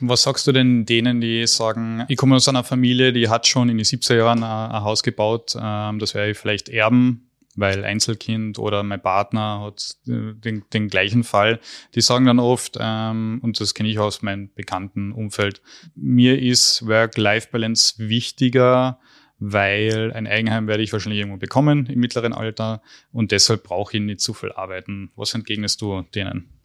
Was 0.00 0.22
sagst 0.22 0.46
du 0.46 0.52
denn 0.52 0.86
denen, 0.86 1.20
die 1.20 1.46
sagen, 1.46 2.06
ich 2.08 2.16
komme 2.16 2.36
aus 2.36 2.48
einer 2.48 2.64
Familie, 2.64 3.12
die 3.12 3.28
hat 3.28 3.46
schon 3.46 3.68
in 3.68 3.76
den 3.76 3.84
70er 3.84 4.16
Jahren 4.16 4.42
ein, 4.42 4.70
ein 4.70 4.82
Haus 4.82 5.02
gebaut, 5.02 5.54
ähm, 5.60 5.98
das 5.98 6.14
werde 6.14 6.30
ich 6.30 6.38
vielleicht 6.38 6.70
erben, 6.70 7.27
weil 7.58 7.84
Einzelkind 7.84 8.58
oder 8.58 8.82
mein 8.82 9.02
Partner 9.02 9.60
hat 9.60 9.96
äh, 10.06 10.34
den, 10.34 10.64
den 10.72 10.88
gleichen 10.88 11.24
Fall. 11.24 11.60
Die 11.94 12.00
sagen 12.00 12.26
dann 12.26 12.38
oft, 12.38 12.76
ähm, 12.80 13.40
und 13.42 13.60
das 13.60 13.74
kenne 13.74 13.88
ich 13.88 13.98
aus 13.98 14.22
meinem 14.22 14.50
bekannten 14.54 15.12
Umfeld, 15.12 15.60
mir 15.94 16.40
ist 16.40 16.86
Work-Life-Balance 16.86 17.94
wichtiger, 17.98 18.98
weil 19.38 20.12
ein 20.12 20.26
Eigenheim 20.26 20.66
werde 20.66 20.82
ich 20.82 20.92
wahrscheinlich 20.92 21.20
irgendwo 21.20 21.38
bekommen 21.38 21.86
im 21.86 22.00
mittleren 22.00 22.32
Alter 22.32 22.82
und 23.12 23.30
deshalb 23.30 23.64
brauche 23.64 23.96
ich 23.96 24.02
nicht 24.02 24.20
zu 24.20 24.34
viel 24.34 24.52
arbeiten. 24.52 25.10
Was 25.14 25.34
entgegnest 25.34 25.80
du 25.80 26.02
denen? 26.14 26.57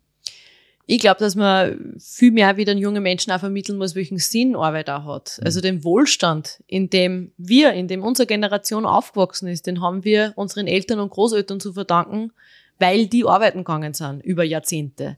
Ich 0.86 1.00
glaube, 1.00 1.20
dass 1.20 1.36
man 1.36 1.96
viel 1.98 2.32
mehr 2.32 2.58
wieder 2.58 2.75
jungen 2.75 3.04
Menschen 3.04 3.32
auch 3.32 3.40
vermitteln 3.40 3.78
muss, 3.78 3.96
welchen 3.96 4.18
Sinn 4.18 4.56
Arbeit 4.56 4.90
auch 4.90 5.06
hat. 5.06 5.38
Mhm. 5.40 5.46
Also 5.46 5.62
den 5.62 5.84
Wohlstand, 5.84 6.62
in 6.68 6.90
dem 6.90 7.32
wir, 7.38 7.74
in 7.74 7.88
dem 7.88 8.04
unsere 8.04 8.28
Generation 8.28 8.86
aufgewachsen 8.86 9.48
ist, 9.48 9.66
den 9.66 9.82
haben 9.82 10.04
wir 10.04 10.34
unseren 10.36 10.68
Eltern 10.68 11.00
und 11.00 11.10
Großeltern 11.10 11.60
zu 11.60 11.74
verdanken, 11.74 12.32
weil 12.80 13.08
die 13.08 13.25
arbeiten 13.25 13.60
gegangen 13.60 13.94
sind 13.94 14.22
über 14.24 14.44
Jahrzehnte. 14.44 15.18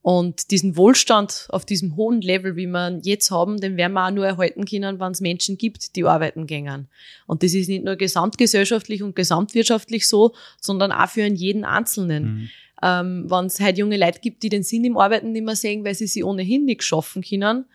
Und 0.00 0.52
diesen 0.52 0.76
Wohlstand 0.76 1.48
auf 1.50 1.64
diesem 1.64 1.96
hohen 1.96 2.20
Level, 2.20 2.54
wie 2.54 2.68
wir 2.68 3.00
jetzt 3.02 3.32
haben, 3.32 3.60
den 3.60 3.76
werden 3.76 3.94
wir 3.94 4.06
auch 4.06 4.12
nur 4.12 4.24
erhalten 4.24 4.64
können, 4.64 5.00
wenn 5.00 5.10
es 5.10 5.20
Menschen 5.20 5.58
gibt, 5.58 5.96
die 5.96 6.04
arbeiten 6.04 6.46
gängen. 6.46 6.86
Und 7.26 7.42
das 7.42 7.54
ist 7.54 7.68
nicht 7.68 7.84
nur 7.84 7.96
gesamtgesellschaftlich 7.96 9.02
und 9.02 9.16
gesamtwirtschaftlich 9.16 10.06
so, 10.06 10.32
sondern 10.60 10.92
auch 10.92 11.08
für 11.08 11.26
jeden 11.26 11.64
Einzelnen. 11.64 12.24
Mhm. 12.24 12.48
Ähm, 12.82 13.26
wenn 13.28 13.46
es 13.46 13.60
halt 13.60 13.78
junge 13.78 13.96
Leute 13.96 14.20
gibt, 14.20 14.42
die 14.42 14.48
den 14.48 14.62
Sinn 14.62 14.84
im 14.84 14.98
Arbeiten 14.98 15.32
nicht 15.32 15.44
mehr 15.44 15.56
sehen, 15.56 15.84
weil 15.84 15.94
sie 15.94 16.06
sie 16.06 16.22
ohnehin 16.22 16.64
nicht 16.64 16.82
schaffen 16.82 17.22
können, 17.22 17.66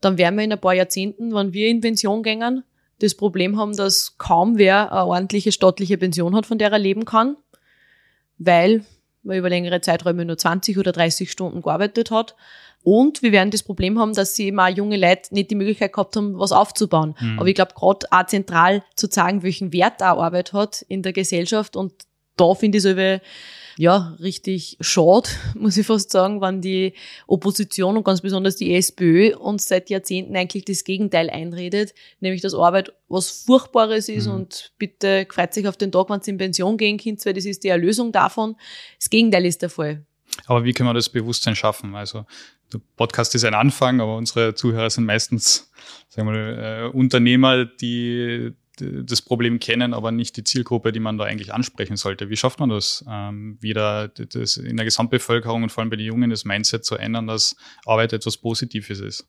dann 0.00 0.18
werden 0.18 0.36
wir 0.36 0.44
in 0.44 0.52
ein 0.52 0.60
paar 0.60 0.74
Jahrzehnten, 0.74 1.34
wenn 1.34 1.52
wir 1.52 1.68
in 1.68 1.80
Pension 1.80 2.22
gängen, 2.22 2.64
das 2.98 3.14
Problem 3.14 3.58
haben, 3.58 3.76
dass 3.76 4.16
kaum 4.18 4.56
wer 4.56 4.90
eine 4.90 5.06
ordentliche 5.06 5.52
staatliche 5.52 5.98
Pension 5.98 6.34
hat, 6.34 6.46
von 6.46 6.58
der 6.58 6.72
er 6.72 6.78
leben 6.78 7.04
kann, 7.04 7.36
weil 8.38 8.84
man 9.22 9.36
über 9.36 9.50
längere 9.50 9.80
Zeiträume 9.80 10.24
nur 10.24 10.38
20 10.38 10.78
oder 10.78 10.92
30 10.92 11.30
Stunden 11.30 11.60
gearbeitet 11.60 12.10
hat. 12.10 12.36
Und 12.82 13.22
wir 13.22 13.32
werden 13.32 13.50
das 13.50 13.64
Problem 13.64 13.98
haben, 13.98 14.14
dass 14.14 14.36
sie 14.36 14.56
auch 14.56 14.68
junge 14.68 14.96
Leute 14.96 15.34
nicht 15.34 15.50
die 15.50 15.56
Möglichkeit 15.56 15.92
gehabt 15.92 16.14
haben, 16.14 16.38
was 16.38 16.52
aufzubauen. 16.52 17.16
Mhm. 17.20 17.38
Aber 17.38 17.48
ich 17.48 17.56
glaube, 17.56 17.74
gerade 17.74 18.06
auch 18.10 18.26
zentral 18.26 18.84
zu 18.94 19.08
zeigen, 19.08 19.42
welchen 19.42 19.72
Wert 19.72 20.02
auch 20.02 20.22
Arbeit 20.22 20.52
hat 20.52 20.82
in 20.88 21.02
der 21.02 21.12
Gesellschaft. 21.12 21.74
Und 21.74 21.92
da 22.36 22.54
finde 22.54 22.78
ich 22.78 22.84
es 22.84 23.20
ja, 23.78 24.16
richtig 24.20 24.78
schade, 24.80 25.28
muss 25.54 25.76
ich 25.76 25.86
fast 25.86 26.10
sagen, 26.10 26.40
wenn 26.40 26.60
die 26.60 26.94
Opposition 27.26 27.96
und 27.96 28.04
ganz 28.04 28.20
besonders 28.20 28.56
die 28.56 28.74
SPÖ 28.74 29.36
uns 29.36 29.68
seit 29.68 29.90
Jahrzehnten 29.90 30.36
eigentlich 30.36 30.64
das 30.64 30.84
Gegenteil 30.84 31.30
einredet, 31.30 31.94
nämlich 32.20 32.40
dass 32.40 32.54
Arbeit 32.54 32.92
was 33.08 33.30
Furchtbares 33.30 34.08
ist 34.08 34.26
mhm. 34.26 34.34
und 34.34 34.72
bitte 34.78 35.26
freut 35.30 35.54
sich 35.54 35.68
auf 35.68 35.76
den 35.76 35.92
Tag, 35.92 36.10
wenn 36.10 36.22
sie 36.22 36.30
in 36.32 36.38
Pension 36.38 36.76
gehen 36.76 36.98
könnt, 36.98 37.24
weil 37.26 37.34
das 37.34 37.44
ist 37.44 37.64
die 37.64 37.68
Erlösung 37.68 38.12
davon. 38.12 38.56
Das 38.98 39.10
Gegenteil 39.10 39.44
ist 39.44 39.62
der 39.62 39.70
Fall. 39.70 40.04
Aber 40.46 40.64
wie 40.64 40.72
können 40.72 40.88
wir 40.88 40.94
das 40.94 41.08
Bewusstsein 41.08 41.54
schaffen? 41.54 41.94
Also 41.94 42.26
der 42.72 42.80
Podcast 42.96 43.34
ist 43.34 43.44
ein 43.44 43.54
Anfang, 43.54 44.00
aber 44.00 44.16
unsere 44.16 44.54
Zuhörer 44.54 44.90
sind 44.90 45.04
meistens 45.04 45.70
sagen 46.08 46.28
wir 46.28 46.32
mal, 46.32 46.88
äh, 46.92 46.96
Unternehmer, 46.96 47.64
die 47.64 48.52
das 48.80 49.22
Problem 49.22 49.58
kennen, 49.58 49.94
aber 49.94 50.12
nicht 50.12 50.36
die 50.36 50.44
Zielgruppe, 50.44 50.92
die 50.92 51.00
man 51.00 51.18
da 51.18 51.24
eigentlich 51.24 51.52
ansprechen 51.52 51.96
sollte. 51.96 52.28
Wie 52.30 52.36
schafft 52.36 52.60
man 52.60 52.68
das, 52.68 53.04
ähm, 53.08 53.58
wieder 53.60 54.08
das 54.08 54.56
in 54.56 54.76
der 54.76 54.84
Gesamtbevölkerung 54.84 55.62
und 55.62 55.70
vor 55.70 55.82
allem 55.82 55.90
bei 55.90 55.96
den 55.96 56.06
Jungen 56.06 56.30
das 56.30 56.44
Mindset 56.44 56.84
zu 56.84 56.96
ändern, 56.96 57.26
dass 57.26 57.56
Arbeit 57.84 58.12
etwas 58.12 58.36
Positives 58.36 59.00
ist? 59.00 59.26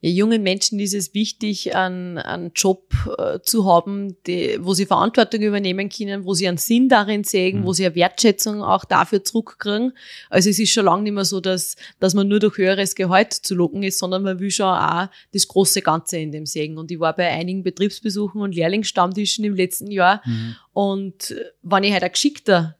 Jungen 0.00 0.44
Menschen 0.44 0.78
ist 0.78 0.94
es 0.94 1.12
wichtig, 1.12 1.74
einen, 1.74 2.18
einen 2.18 2.52
Job 2.54 2.94
äh, 3.18 3.40
zu 3.42 3.66
haben, 3.66 4.16
die, 4.26 4.56
wo 4.60 4.72
sie 4.72 4.86
Verantwortung 4.86 5.40
übernehmen 5.40 5.88
können, 5.88 6.24
wo 6.24 6.34
sie 6.34 6.46
einen 6.46 6.56
Sinn 6.56 6.88
darin 6.88 7.24
sehen, 7.24 7.60
mhm. 7.60 7.64
wo 7.64 7.72
sie 7.72 7.84
eine 7.84 7.96
Wertschätzung 7.96 8.62
auch 8.62 8.84
dafür 8.84 9.24
zurückkriegen. 9.24 9.92
Also 10.30 10.50
es 10.50 10.58
ist 10.60 10.72
schon 10.72 10.84
lange 10.84 11.02
nicht 11.02 11.14
mehr 11.14 11.24
so, 11.24 11.40
dass, 11.40 11.74
dass 11.98 12.14
man 12.14 12.28
nur 12.28 12.38
durch 12.38 12.58
höheres 12.58 12.94
Gehalt 12.94 13.32
zu 13.32 13.56
locken 13.56 13.82
ist, 13.82 13.98
sondern 13.98 14.22
man 14.22 14.38
will 14.38 14.52
schon 14.52 14.66
auch 14.66 15.08
das 15.32 15.48
große 15.48 15.82
Ganze 15.82 16.18
in 16.18 16.30
dem 16.30 16.46
sehen. 16.46 16.78
Und 16.78 16.92
ich 16.92 17.00
war 17.00 17.16
bei 17.16 17.28
einigen 17.30 17.64
Betriebsbesuchen 17.64 18.40
und 18.40 18.54
Lehrlingsstammtischen 18.54 19.44
im 19.44 19.56
letzten 19.56 19.90
Jahr. 19.90 20.22
Mhm. 20.24 20.56
Und 20.72 21.34
wenn 21.62 21.82
ich 21.82 21.92
halt 21.92 22.04
ein 22.04 22.12
geschickter, 22.12 22.76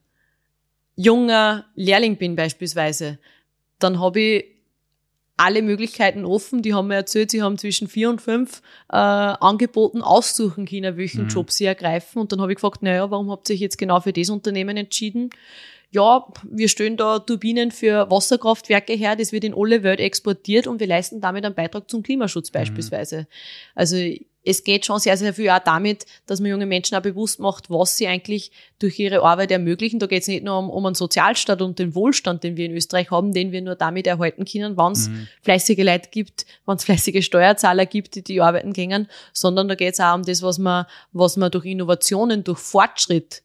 junger 0.95 1.65
Lehrling 1.75 2.15
bin 2.15 2.37
beispielsweise, 2.37 3.19
dann 3.79 3.99
habe 3.99 4.19
ich 4.21 4.45
alle 5.39 5.61
Möglichkeiten 5.61 6.25
offen. 6.25 6.61
Die 6.61 6.73
haben 6.73 6.87
mir 6.87 6.95
erzählt, 6.95 7.31
sie 7.31 7.41
haben 7.41 7.57
zwischen 7.57 7.87
vier 7.87 8.09
und 8.09 8.21
fünf 8.21 8.61
äh, 8.91 8.97
Angeboten 8.97 10.01
aussuchen 10.01 10.65
können, 10.65 10.97
welchen 10.97 11.23
mhm. 11.23 11.29
Job 11.29 11.51
sie 11.51 11.65
ergreifen. 11.65 12.19
Und 12.19 12.31
dann 12.31 12.41
habe 12.41 12.51
ich 12.51 12.57
gefragt, 12.57 12.83
naja, 12.83 13.09
warum 13.09 13.31
habt 13.31 13.49
ihr 13.49 13.53
euch 13.55 13.61
jetzt 13.61 13.77
genau 13.77 14.01
für 14.01 14.11
das 14.11 14.29
Unternehmen 14.29 14.75
entschieden? 14.75 15.29
Ja, 15.91 16.27
wir 16.43 16.67
stellen 16.69 16.97
da 16.97 17.17
Turbinen 17.17 17.71
für 17.71 18.11
Wasserkraftwerke 18.11 18.93
her, 18.93 19.15
das 19.15 19.31
wird 19.31 19.43
in 19.43 19.55
alle 19.55 19.81
Welt 19.81 19.99
exportiert 19.99 20.67
und 20.67 20.79
wir 20.79 20.85
leisten 20.85 21.19
damit 21.19 21.45
einen 21.45 21.55
Beitrag 21.55 21.89
zum 21.89 22.03
Klimaschutz 22.03 22.51
mhm. 22.51 22.53
beispielsweise. 22.53 23.21
Mhm. 23.21 23.25
Also 23.75 23.95
es 24.43 24.63
geht 24.63 24.85
schon 24.85 24.99
sehr, 24.99 25.17
sehr 25.17 25.33
viel 25.33 25.49
auch 25.49 25.59
damit, 25.59 26.05
dass 26.25 26.39
man 26.39 26.49
junge 26.49 26.65
Menschen 26.65 26.95
auch 26.95 27.01
bewusst 27.01 27.39
macht, 27.39 27.69
was 27.69 27.97
sie 27.97 28.07
eigentlich 28.07 28.51
durch 28.79 28.97
ihre 28.97 29.21
Arbeit 29.21 29.51
ermöglichen. 29.51 29.99
Da 29.99 30.07
geht 30.07 30.21
es 30.21 30.27
nicht 30.27 30.43
nur 30.43 30.57
um, 30.57 30.69
um 30.69 30.85
einen 30.85 30.95
Sozialstaat 30.95 31.61
und 31.61 31.77
den 31.77 31.93
Wohlstand, 31.93 32.43
den 32.43 32.55
wir 32.55 32.65
in 32.65 32.73
Österreich 32.73 33.11
haben, 33.11 33.33
den 33.33 33.51
wir 33.51 33.61
nur 33.61 33.75
damit 33.75 34.07
erhalten 34.07 34.45
können, 34.45 34.77
wenn 34.77 34.91
es 34.93 35.09
mhm. 35.09 35.27
fleißige 35.41 35.83
Leute 35.83 36.09
gibt, 36.09 36.45
wenn 36.65 36.75
es 36.77 36.85
fleißige 36.85 37.23
Steuerzahler 37.23 37.85
gibt, 37.85 38.15
die, 38.15 38.23
die 38.23 38.41
arbeiten 38.41 38.71
gehen, 38.73 39.07
sondern 39.33 39.67
da 39.67 39.75
geht 39.75 39.93
es 39.93 39.99
auch 39.99 40.15
um 40.15 40.23
das, 40.23 40.41
was 40.41 40.57
man, 40.57 40.85
was 41.11 41.35
man 41.35 41.51
durch 41.51 41.65
Innovationen, 41.65 42.43
durch 42.43 42.59
Fortschritt, 42.59 43.43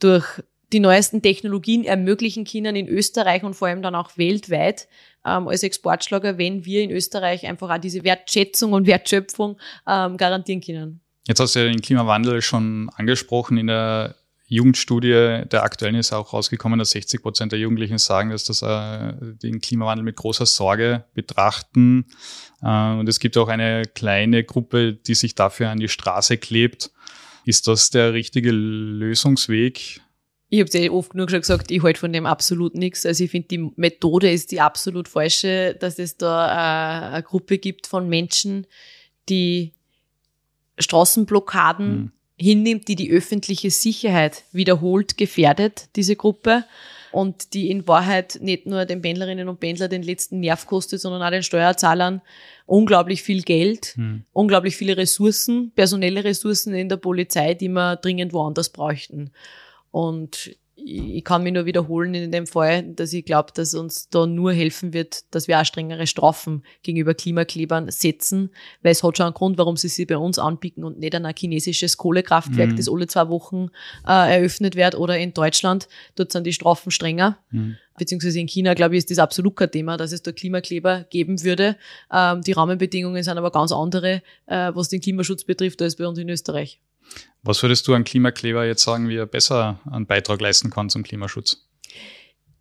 durch 0.00 0.26
die 0.72 0.80
neuesten 0.80 1.22
Technologien 1.22 1.84
ermöglichen 1.84 2.44
können 2.44 2.76
in 2.76 2.88
Österreich 2.88 3.42
und 3.42 3.54
vor 3.54 3.68
allem 3.68 3.82
dann 3.82 3.94
auch 3.94 4.16
weltweit 4.16 4.88
ähm, 5.24 5.48
als 5.48 5.62
Exportschlager, 5.62 6.38
wenn 6.38 6.64
wir 6.64 6.82
in 6.82 6.90
Österreich 6.90 7.46
einfach 7.46 7.70
auch 7.70 7.78
diese 7.78 8.04
Wertschätzung 8.04 8.72
und 8.72 8.86
Wertschöpfung 8.86 9.58
ähm, 9.86 10.16
garantieren 10.16 10.60
können. 10.60 11.00
Jetzt 11.26 11.40
hast 11.40 11.54
du 11.54 11.60
ja 11.60 11.66
den 11.66 11.82
Klimawandel 11.82 12.42
schon 12.42 12.90
angesprochen. 12.96 13.56
In 13.56 13.66
der 13.66 14.16
Jugendstudie 14.46 15.44
der 15.46 15.62
aktuellen 15.62 15.94
ist 15.94 16.12
auch 16.12 16.32
rausgekommen, 16.32 16.78
dass 16.78 16.90
60 16.90 17.22
Prozent 17.22 17.52
der 17.52 17.60
Jugendlichen 17.60 17.98
sagen, 17.98 18.30
dass 18.30 18.44
das 18.44 18.62
äh, 18.62 19.12
den 19.20 19.60
Klimawandel 19.60 20.04
mit 20.04 20.16
großer 20.16 20.46
Sorge 20.46 21.04
betrachten. 21.14 22.06
Äh, 22.62 22.94
und 22.94 23.08
es 23.08 23.20
gibt 23.20 23.36
auch 23.36 23.48
eine 23.48 23.82
kleine 23.94 24.42
Gruppe, 24.42 24.94
die 24.94 25.14
sich 25.14 25.36
dafür 25.36 25.70
an 25.70 25.78
die 25.78 25.88
Straße 25.88 26.36
klebt. 26.36 26.90
Ist 27.44 27.68
das 27.68 27.90
der 27.90 28.12
richtige 28.12 28.50
Lösungsweg? 28.50 30.00
Ich 30.52 30.58
habe 30.58 30.68
dir 30.68 30.92
oft 30.92 31.12
genug 31.12 31.30
schon 31.30 31.40
gesagt, 31.40 31.70
ich 31.70 31.82
halte 31.82 32.00
von 32.00 32.12
dem 32.12 32.26
absolut 32.26 32.74
nichts. 32.74 33.06
Also 33.06 33.22
ich 33.22 33.30
finde, 33.30 33.48
die 33.48 33.70
Methode 33.76 34.30
ist 34.30 34.50
die 34.50 34.60
absolut 34.60 35.06
falsche, 35.06 35.76
dass 35.78 36.00
es 36.00 36.16
da 36.16 36.48
äh, 36.48 37.14
eine 37.14 37.22
Gruppe 37.22 37.58
gibt 37.58 37.86
von 37.86 38.08
Menschen, 38.08 38.66
die 39.28 39.72
Straßenblockaden 40.76 41.88
mhm. 41.88 42.12
hinnimmt, 42.36 42.88
die 42.88 42.96
die 42.96 43.12
öffentliche 43.12 43.70
Sicherheit 43.70 44.42
wiederholt 44.50 45.16
gefährdet, 45.16 45.88
diese 45.94 46.16
Gruppe. 46.16 46.64
Und 47.12 47.54
die 47.54 47.70
in 47.70 47.88
Wahrheit 47.88 48.38
nicht 48.40 48.66
nur 48.66 48.84
den 48.84 49.02
Pendlerinnen 49.02 49.48
und 49.48 49.58
Pendler 49.58 49.88
den 49.88 50.04
letzten 50.04 50.38
Nerv 50.38 50.66
kostet, 50.66 51.00
sondern 51.00 51.22
auch 51.22 51.30
den 51.30 51.42
Steuerzahlern 51.42 52.22
unglaublich 52.66 53.24
viel 53.24 53.42
Geld, 53.42 53.94
mhm. 53.96 54.24
unglaublich 54.32 54.76
viele 54.76 54.96
Ressourcen, 54.96 55.72
personelle 55.74 56.22
Ressourcen 56.22 56.72
in 56.72 56.88
der 56.88 56.98
Polizei, 56.98 57.54
die 57.54 57.68
wir 57.68 57.96
dringend 57.96 58.32
woanders 58.32 58.68
bräuchten. 58.68 59.32
Und 59.90 60.56
ich 60.84 61.24
kann 61.24 61.42
mich 61.42 61.52
nur 61.52 61.66
wiederholen 61.66 62.14
in 62.14 62.32
dem 62.32 62.46
Fall, 62.46 62.82
dass 62.82 63.12
ich 63.12 63.24
glaube, 63.24 63.52
dass 63.54 63.74
uns 63.74 64.08
da 64.08 64.26
nur 64.26 64.52
helfen 64.52 64.92
wird, 64.92 65.24
dass 65.34 65.48
wir 65.48 65.60
auch 65.60 65.64
strengere 65.64 66.06
Strafen 66.06 66.62
gegenüber 66.82 67.14
Klimaklebern 67.14 67.90
setzen, 67.90 68.50
weil 68.82 68.92
es 68.92 69.02
hat 69.02 69.16
schon 69.16 69.26
einen 69.26 69.34
Grund, 69.34 69.58
warum 69.58 69.76
sie 69.76 69.88
sie 69.88 70.06
bei 70.06 70.16
uns 70.16 70.38
anbieten 70.38 70.84
und 70.84 70.98
nicht 70.98 71.14
an 71.14 71.26
ein 71.26 71.34
chinesisches 71.36 71.96
Kohlekraftwerk, 71.96 72.70
mhm. 72.70 72.76
das 72.76 72.88
alle 72.88 73.06
zwei 73.06 73.28
Wochen 73.28 73.68
äh, 74.06 74.36
eröffnet 74.36 74.76
wird 74.76 74.94
oder 74.94 75.18
in 75.18 75.34
Deutschland, 75.34 75.88
dort 76.14 76.32
sind 76.32 76.46
die 76.46 76.52
Strafen 76.52 76.90
strenger. 76.90 77.38
Mhm. 77.50 77.76
Beziehungsweise 77.98 78.40
in 78.40 78.48
China, 78.48 78.74
glaube 78.74 78.94
ich, 78.94 79.00
ist 79.00 79.10
das 79.10 79.18
absolut 79.18 79.56
kein 79.56 79.70
Thema, 79.70 79.96
dass 79.96 80.12
es 80.12 80.22
da 80.22 80.32
Klimakleber 80.32 81.04
geben 81.10 81.42
würde. 81.42 81.76
Ähm, 82.12 82.40
die 82.40 82.52
Rahmenbedingungen 82.52 83.22
sind 83.22 83.36
aber 83.36 83.50
ganz 83.50 83.72
andere, 83.72 84.22
äh, 84.46 84.72
was 84.74 84.88
den 84.88 85.00
Klimaschutz 85.00 85.44
betrifft, 85.44 85.82
als 85.82 85.96
bei 85.96 86.06
uns 86.06 86.18
in 86.18 86.28
Österreich. 86.30 86.80
Was 87.42 87.62
würdest 87.62 87.88
du 87.88 87.94
an 87.94 88.04
Klimakleber 88.04 88.66
jetzt 88.66 88.82
sagen, 88.82 89.08
wie 89.08 89.16
er 89.16 89.26
besser 89.26 89.80
einen 89.90 90.06
Beitrag 90.06 90.40
leisten 90.40 90.70
kann 90.70 90.90
zum 90.90 91.02
Klimaschutz? 91.02 91.68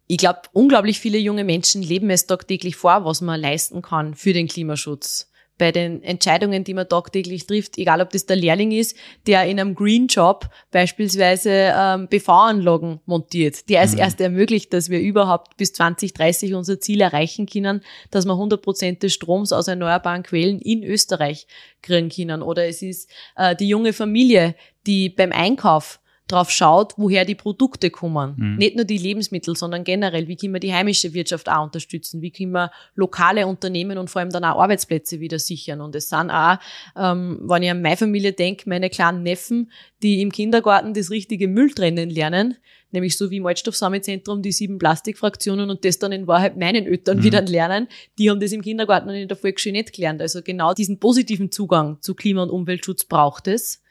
Ich 0.08 0.18
glaube, 0.18 0.42
unglaublich 0.54 1.00
viele 1.00 1.18
junge 1.18 1.44
Menschen 1.44 1.84
leben 1.84 2.10
es 2.10 2.26
tagtäglich 2.26 2.76
vor, 2.76 3.06
was 3.06 3.22
man 3.22 3.40
leisten 3.40 3.82
kann 3.82 4.16
für 4.16 4.34
den 4.34 4.48
Klimaschutz 4.48 5.29
bei 5.60 5.72
den 5.72 6.02
Entscheidungen, 6.02 6.64
die 6.64 6.74
man 6.74 6.90
tagtäglich 6.90 7.46
trifft, 7.46 7.78
egal 7.78 8.02
ob 8.02 8.10
das 8.10 8.26
der 8.26 8.38
Lehrling 8.38 8.72
ist, 8.72 8.98
der 9.28 9.44
in 9.46 9.60
einem 9.60 9.76
Green 9.76 10.08
Job 10.08 10.50
beispielsweise 10.72 11.74
ähm, 11.76 12.08
PV-Anlagen 12.08 13.02
montiert, 13.06 13.70
der 13.70 13.84
es 13.84 13.92
mhm. 13.92 14.00
erst 14.00 14.22
ermöglicht, 14.22 14.74
dass 14.74 14.90
wir 14.90 15.00
überhaupt 15.00 15.58
bis 15.58 15.74
2030 15.74 16.56
unser 16.56 16.80
Ziel 16.80 17.02
erreichen 17.02 17.46
können, 17.46 17.82
dass 18.10 18.26
wir 18.26 18.34
100 18.34 18.62
Prozent 18.62 19.04
des 19.04 19.14
Stroms 19.14 19.52
aus 19.52 19.68
erneuerbaren 19.68 20.24
Quellen 20.24 20.60
in 20.60 20.84
Österreich 20.84 21.46
kriegen 21.84 22.10
können. 22.10 22.42
Oder 22.42 22.66
es 22.68 22.82
ist 22.82 23.10
äh, 23.36 23.56
die 23.56 23.68
junge 23.68 23.94
Familie, 23.94 24.56
die 24.88 25.10
beim 25.10 25.32
Einkauf 25.32 26.00
drauf 26.32 26.52
schaut, 26.52 26.94
woher 26.98 27.26
die 27.26 27.36
Produkte 27.36 27.90
kommen. 27.90 28.36
Mhm. 28.38 28.56
Nicht 28.56 28.76
nur 28.76 28.86
die 28.86 28.98
Lebensmittel, 28.98 29.56
sondern 29.56 29.84
generell, 29.84 30.28
wie 30.28 30.36
können 30.36 30.54
wir 30.54 30.60
die 30.60 30.74
heimische 30.74 31.14
Wirtschaft 31.14 31.50
auch 31.50 31.64
unterstützen, 31.64 32.22
wie 32.22 32.32
können 32.32 32.52
wir 32.52 32.72
lokale 32.96 33.48
Unternehmen 33.48 33.98
und 33.98 34.10
vor 34.10 34.22
allem 34.22 34.30
dann 34.30 34.44
auch 34.44 34.62
Arbeitsplätze 34.62 35.20
wieder 35.20 35.40
sichern. 35.40 35.82
Und 35.82 35.96
es 35.96 36.10
sind 36.10 36.30
auch, 36.30 36.58
ähm, 36.98 37.40
wenn 37.44 37.64
ich 37.64 37.72
an 37.72 37.82
meine 37.82 37.98
Familie 37.98 38.34
denke, 38.34 38.70
meine 38.70 38.90
kleinen 38.90 39.24
Neffen, 39.24 39.72
die 40.02 40.22
im 40.22 40.32
Kindergarten 40.32 40.94
das 40.94 41.10
richtige 41.10 41.48
Mülltrennen 41.48 42.10
lernen, 42.10 42.58
nämlich 42.92 43.18
so 43.18 43.30
wie 43.30 43.38
im 43.38 43.46
Altstoffsammelzentrum 43.46 44.42
die 44.42 44.52
sieben 44.52 44.78
Plastikfraktionen 44.78 45.70
und 45.70 45.86
das 45.86 46.00
dann 46.00 46.12
in 46.12 46.28
Wahrheit 46.28 46.58
meinen 46.58 46.86
Eltern 46.86 47.18
mhm. 47.18 47.24
wieder 47.24 47.42
lernen, 47.42 47.88
die 48.18 48.30
haben 48.30 48.40
das 48.40 48.52
im 48.52 48.62
Kindergarten 48.62 49.10
und 49.10 49.16
in 49.16 49.28
der 49.28 49.38
Volksschule 49.38 49.74
nicht 49.74 49.94
gelernt. 49.94 50.22
Also 50.22 50.42
genau 50.42 50.74
diesen 50.74 51.00
positiven 51.00 51.52
Zugang 51.52 51.98
zu 52.02 52.16
Klima- 52.16 52.44
und 52.44 52.50
Umweltschutz 52.50 53.06
braucht 53.06 53.48
es. 53.48 53.82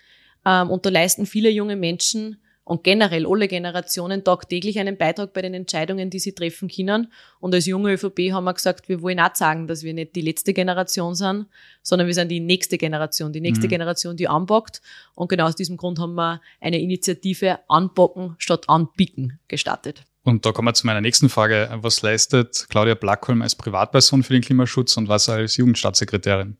Ähm, 0.48 0.70
und 0.70 0.86
da 0.86 0.90
leisten 0.90 1.26
viele 1.26 1.50
junge 1.50 1.76
Menschen 1.76 2.38
und 2.64 2.84
generell 2.84 3.26
alle 3.26 3.48
Generationen 3.48 4.24
tagtäglich 4.24 4.78
einen 4.78 4.98
Beitrag 4.98 5.32
bei 5.32 5.40
den 5.40 5.54
Entscheidungen, 5.54 6.10
die 6.10 6.18
sie 6.18 6.34
treffen 6.34 6.68
können. 6.68 7.10
Und 7.40 7.54
als 7.54 7.66
junge 7.66 7.92
ÖVP 7.92 8.32
haben 8.32 8.44
wir 8.44 8.52
gesagt, 8.52 8.88
wir 8.90 9.00
wollen 9.00 9.20
auch 9.20 9.34
sagen, 9.34 9.66
dass 9.66 9.82
wir 9.82 9.94
nicht 9.94 10.14
die 10.14 10.20
letzte 10.20 10.52
Generation 10.52 11.14
sind, 11.14 11.46
sondern 11.82 12.06
wir 12.06 12.14
sind 12.14 12.28
die 12.28 12.40
nächste 12.40 12.76
Generation, 12.76 13.32
die 13.32 13.40
nächste 13.40 13.66
mhm. 13.66 13.70
Generation, 13.70 14.16
die 14.16 14.28
anpackt. 14.28 14.82
Und 15.14 15.28
genau 15.28 15.46
aus 15.46 15.56
diesem 15.56 15.78
Grund 15.78 15.98
haben 15.98 16.14
wir 16.14 16.42
eine 16.60 16.78
Initiative 16.78 17.58
Anpacken 17.68 18.34
statt 18.38 18.68
Anbicken 18.68 19.38
gestartet. 19.48 20.02
Und 20.24 20.44
da 20.44 20.52
kommen 20.52 20.68
wir 20.68 20.74
zu 20.74 20.86
meiner 20.86 21.00
nächsten 21.00 21.30
Frage. 21.30 21.70
Was 21.80 22.02
leistet 22.02 22.66
Claudia 22.68 22.94
Blackholm 22.94 23.40
als 23.40 23.54
Privatperson 23.54 24.22
für 24.22 24.34
den 24.34 24.42
Klimaschutz 24.42 24.94
und 24.98 25.08
was 25.08 25.30
als 25.30 25.56
Jugendstaatssekretärin? 25.56 26.58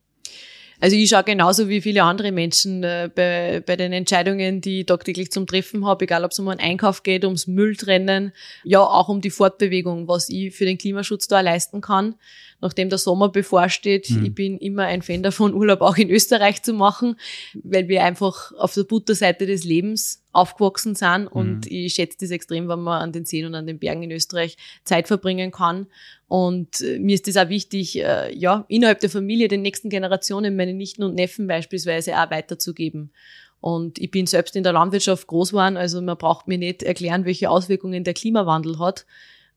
Also 0.80 0.94
ich 0.94 1.10
schaue 1.10 1.24
genauso 1.24 1.68
wie 1.68 1.80
viele 1.80 2.04
andere 2.04 2.30
Menschen 2.30 2.84
äh, 2.84 3.10
bei, 3.12 3.62
bei 3.66 3.74
den 3.74 3.92
Entscheidungen, 3.92 4.60
die 4.60 4.80
ich 4.80 4.86
tagtäglich 4.86 5.32
zum 5.32 5.46
Treffen 5.46 5.84
habe, 5.84 6.04
egal 6.04 6.24
ob 6.24 6.30
es 6.30 6.38
um 6.38 6.48
einen 6.48 6.60
Einkauf 6.60 7.02
geht, 7.02 7.24
ums 7.24 7.48
Mülltrennen, 7.48 8.32
ja 8.62 8.80
auch 8.80 9.08
um 9.08 9.20
die 9.20 9.30
Fortbewegung, 9.30 10.06
was 10.06 10.28
ich 10.28 10.54
für 10.54 10.64
den 10.64 10.78
Klimaschutz 10.78 11.26
da 11.26 11.40
leisten 11.40 11.80
kann. 11.80 12.14
Nachdem 12.60 12.88
der 12.88 12.98
Sommer 12.98 13.28
bevorsteht, 13.28 14.10
mhm. 14.10 14.24
ich 14.24 14.34
bin 14.34 14.58
immer 14.58 14.84
ein 14.84 15.02
Fan 15.02 15.22
davon, 15.22 15.54
Urlaub 15.54 15.80
auch 15.80 15.96
in 15.96 16.10
Österreich 16.10 16.62
zu 16.62 16.72
machen, 16.72 17.16
weil 17.62 17.88
wir 17.88 18.04
einfach 18.04 18.52
auf 18.52 18.74
der 18.74 18.82
Butterseite 18.82 19.46
des 19.46 19.64
Lebens 19.64 20.24
aufgewachsen 20.32 20.94
sind 20.94 21.26
und 21.28 21.66
mhm. 21.66 21.70
ich 21.70 21.94
schätze 21.94 22.18
das 22.20 22.30
extrem, 22.30 22.68
wenn 22.68 22.80
man 22.80 23.00
an 23.00 23.12
den 23.12 23.24
Seen 23.24 23.46
und 23.46 23.54
an 23.54 23.66
den 23.66 23.78
Bergen 23.78 24.02
in 24.02 24.10
Österreich 24.10 24.56
Zeit 24.84 25.06
verbringen 25.08 25.52
kann. 25.52 25.86
Und 26.26 26.80
äh, 26.80 26.98
mir 26.98 27.14
ist 27.14 27.26
das 27.26 27.36
auch 27.36 27.48
wichtig, 27.48 27.98
äh, 27.98 28.34
ja, 28.36 28.64
innerhalb 28.68 29.00
der 29.00 29.10
Familie 29.10 29.48
den 29.48 29.62
nächsten 29.62 29.88
Generationen, 29.88 30.56
meine 30.56 30.74
Nichten 30.74 31.02
und 31.02 31.14
Neffen 31.14 31.46
beispielsweise 31.46 32.16
auch 32.20 32.30
weiterzugeben. 32.30 33.12
Und 33.60 33.98
ich 33.98 34.10
bin 34.10 34.26
selbst 34.26 34.54
in 34.56 34.62
der 34.62 34.72
Landwirtschaft 34.72 35.26
groß 35.26 35.50
geworden, 35.50 35.76
also 35.76 36.00
man 36.00 36.16
braucht 36.16 36.46
mir 36.46 36.58
nicht 36.58 36.82
erklären, 36.82 37.24
welche 37.24 37.50
Auswirkungen 37.50 38.04
der 38.04 38.14
Klimawandel 38.14 38.78
hat. 38.78 39.04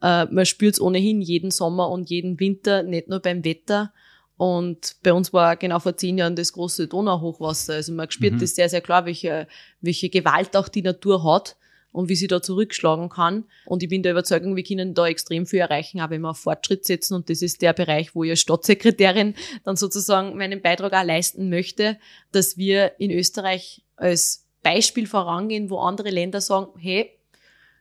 Äh, 0.01 0.25
man 0.25 0.45
spürt 0.45 0.75
es 0.75 0.81
ohnehin 0.81 1.21
jeden 1.21 1.51
Sommer 1.51 1.89
und 1.89 2.09
jeden 2.09 2.39
Winter, 2.39 2.83
nicht 2.83 3.07
nur 3.07 3.19
beim 3.19 3.43
Wetter. 3.45 3.93
Und 4.37 4.95
bei 5.03 5.13
uns 5.13 5.33
war 5.33 5.55
genau 5.55 5.79
vor 5.79 5.95
zehn 5.97 6.17
Jahren 6.17 6.35
das 6.35 6.53
große 6.53 6.87
Donauhochwasser. 6.87 7.73
Also 7.75 7.93
man 7.93 8.09
spürt 8.09 8.33
mhm. 8.33 8.39
das 8.39 8.55
sehr, 8.55 8.69
sehr 8.69 8.81
klar, 8.81 9.05
welche, 9.05 9.47
welche 9.81 10.09
Gewalt 10.09 10.57
auch 10.57 10.67
die 10.67 10.81
Natur 10.81 11.23
hat 11.23 11.57
und 11.91 12.09
wie 12.09 12.15
sie 12.15 12.27
da 12.27 12.41
zurückschlagen 12.41 13.09
kann. 13.09 13.45
Und 13.65 13.83
ich 13.83 13.89
bin 13.89 14.01
der 14.01 14.13
Überzeugung, 14.13 14.55
wir 14.55 14.63
können 14.63 14.93
da 14.93 15.07
extrem 15.07 15.45
viel 15.45 15.59
erreichen, 15.59 16.01
wenn 16.07 16.21
wir 16.21 16.31
auf 16.31 16.39
Fortschritt 16.39 16.85
setzen. 16.85 17.13
Und 17.13 17.29
das 17.29 17.41
ist 17.41 17.61
der 17.61 17.73
Bereich, 17.73 18.15
wo 18.15 18.23
ich 18.23 18.31
als 18.31 18.39
Stadtsekretärin 18.41 19.35
dann 19.63 19.75
sozusagen 19.75 20.37
meinen 20.37 20.61
Beitrag 20.61 20.93
auch 20.93 21.03
leisten 21.03 21.49
möchte, 21.49 21.97
dass 22.31 22.57
wir 22.57 22.99
in 22.99 23.11
Österreich 23.11 23.83
als 23.95 24.47
Beispiel 24.63 25.07
vorangehen, 25.07 25.69
wo 25.69 25.77
andere 25.79 26.09
Länder 26.09 26.41
sagen, 26.41 26.71
hey, 26.79 27.11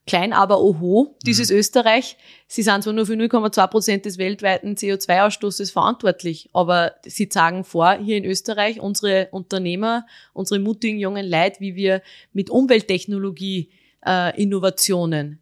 klein, 0.06 0.32
aber 0.32 0.60
oho, 0.60 1.16
dieses 1.24 1.50
mhm. 1.50 1.58
Österreich. 1.58 2.16
Sie 2.48 2.62
sind 2.62 2.82
zwar 2.82 2.92
nur 2.92 3.06
für 3.06 3.14
0,2 3.14 3.66
Prozent 3.68 4.04
des 4.04 4.18
weltweiten 4.18 4.74
CO2-Ausstoßes 4.74 5.72
verantwortlich, 5.72 6.50
aber 6.52 6.94
sie 7.06 7.28
sagen 7.30 7.64
vor, 7.64 7.92
hier 7.94 8.16
in 8.16 8.24
Österreich, 8.24 8.80
unsere 8.80 9.28
Unternehmer, 9.30 10.06
unsere 10.32 10.60
mutigen 10.60 10.98
jungen 10.98 11.28
Leute, 11.28 11.60
wie 11.60 11.76
wir 11.76 12.02
mit 12.32 12.50
Umwelttechnologie 12.50 13.70
äh, 14.04 14.40
Innovationen, 14.40 15.40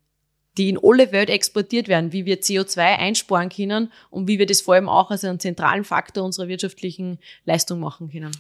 die 0.58 0.68
in 0.68 0.78
alle 0.82 1.12
Welt 1.12 1.30
exportiert 1.30 1.88
werden, 1.88 2.12
wie 2.12 2.26
wir 2.26 2.40
CO2 2.40 2.78
einsparen 2.78 3.48
können 3.48 3.92
und 4.10 4.28
wie 4.28 4.38
wir 4.38 4.46
das 4.46 4.60
vor 4.60 4.74
allem 4.74 4.88
auch 4.88 5.10
als 5.10 5.24
einen 5.24 5.40
zentralen 5.40 5.84
Faktor 5.84 6.24
unserer 6.24 6.48
wirtschaftlichen 6.48 7.18
Leistung 7.44 7.80
machen 7.80 8.10
können. 8.10 8.32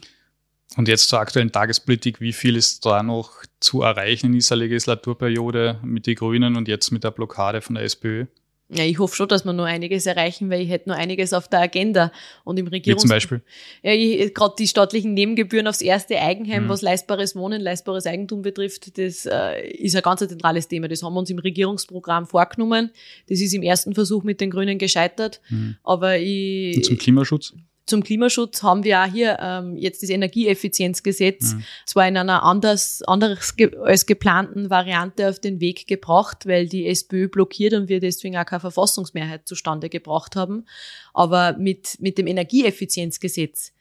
Und 0.76 0.86
jetzt 0.86 1.08
zur 1.08 1.18
aktuellen 1.18 1.50
Tagespolitik, 1.50 2.20
wie 2.20 2.32
viel 2.32 2.56
ist 2.56 2.84
da 2.84 3.02
noch 3.02 3.32
zu 3.58 3.82
erreichen 3.82 4.26
in 4.26 4.32
dieser 4.32 4.56
Legislaturperiode 4.56 5.80
mit 5.82 6.06
den 6.06 6.14
Grünen 6.14 6.56
und 6.56 6.68
jetzt 6.68 6.90
mit 6.90 7.04
der 7.04 7.10
Blockade 7.10 7.60
von 7.62 7.74
der 7.74 7.84
SPÖ? 7.84 8.26
Ja, 8.70 8.84
ich 8.84 8.98
hoffe 8.98 9.16
schon, 9.16 9.28
dass 9.28 9.46
wir 9.46 9.54
nur 9.54 9.64
einiges 9.64 10.04
erreichen, 10.04 10.50
weil 10.50 10.60
ich 10.60 10.68
hätte 10.68 10.90
nur 10.90 10.98
einiges 10.98 11.32
auf 11.32 11.48
der 11.48 11.60
Agenda. 11.60 12.12
Und 12.44 12.58
im 12.58 12.66
Regierungs... 12.66 13.02
Wie 13.02 13.06
zum 13.06 13.14
Beispiel? 13.14 13.40
Ja, 13.82 13.94
gerade 14.28 14.54
die 14.58 14.68
staatlichen 14.68 15.14
Nebengebühren 15.14 15.66
aufs 15.66 15.80
erste 15.80 16.20
Eigenheim, 16.20 16.64
mhm. 16.64 16.68
was 16.68 16.82
leistbares 16.82 17.34
Wohnen, 17.34 17.62
leistbares 17.62 18.04
Eigentum 18.04 18.42
betrifft, 18.42 18.98
das 18.98 19.24
äh, 19.24 19.70
ist 19.70 19.96
ein 19.96 20.02
ganz 20.02 20.20
zentrales 20.20 20.68
Thema. 20.68 20.86
Das 20.86 21.02
haben 21.02 21.14
wir 21.14 21.20
uns 21.20 21.30
im 21.30 21.38
Regierungsprogramm 21.38 22.26
vorgenommen. 22.26 22.90
Das 23.26 23.40
ist 23.40 23.54
im 23.54 23.62
ersten 23.62 23.94
Versuch 23.94 24.22
mit 24.22 24.38
den 24.42 24.50
Grünen 24.50 24.76
gescheitert. 24.76 25.40
Mhm. 25.48 25.76
Aber 25.82 26.18
ich... 26.18 26.76
Und 26.76 26.84
zum 26.84 26.98
Klimaschutz? 26.98 27.54
Zum 27.88 28.02
Klimaschutz 28.02 28.62
haben 28.62 28.84
wir 28.84 29.00
auch 29.00 29.06
hier 29.06 29.38
ähm, 29.40 29.76
jetzt 29.76 30.02
das 30.02 30.10
Energieeffizienzgesetz 30.10 31.54
mhm. 31.54 31.64
zwar 31.86 32.06
in 32.08 32.16
einer 32.16 32.42
anders, 32.42 33.02
anders 33.02 33.56
ge 33.56 33.76
als 33.78 34.06
geplanten 34.06 34.70
Variante 34.70 35.28
auf 35.28 35.38
den 35.38 35.60
Weg 35.60 35.86
gebracht, 35.86 36.46
weil 36.46 36.68
die 36.68 36.86
SPÖ 36.86 37.28
blockiert 37.28 37.74
und 37.74 37.88
wir 37.88 38.00
deswegen 38.00 38.36
auch 38.36 38.46
keine 38.46 38.60
Verfassungsmehrheit 38.60 39.48
zustande 39.48 39.88
gebracht 39.88 40.36
haben. 40.36 40.66
Aber 41.14 41.56
mit, 41.58 41.96
mit 42.00 42.18
dem 42.18 42.26
Energieeffizienzgesetz 42.26 43.72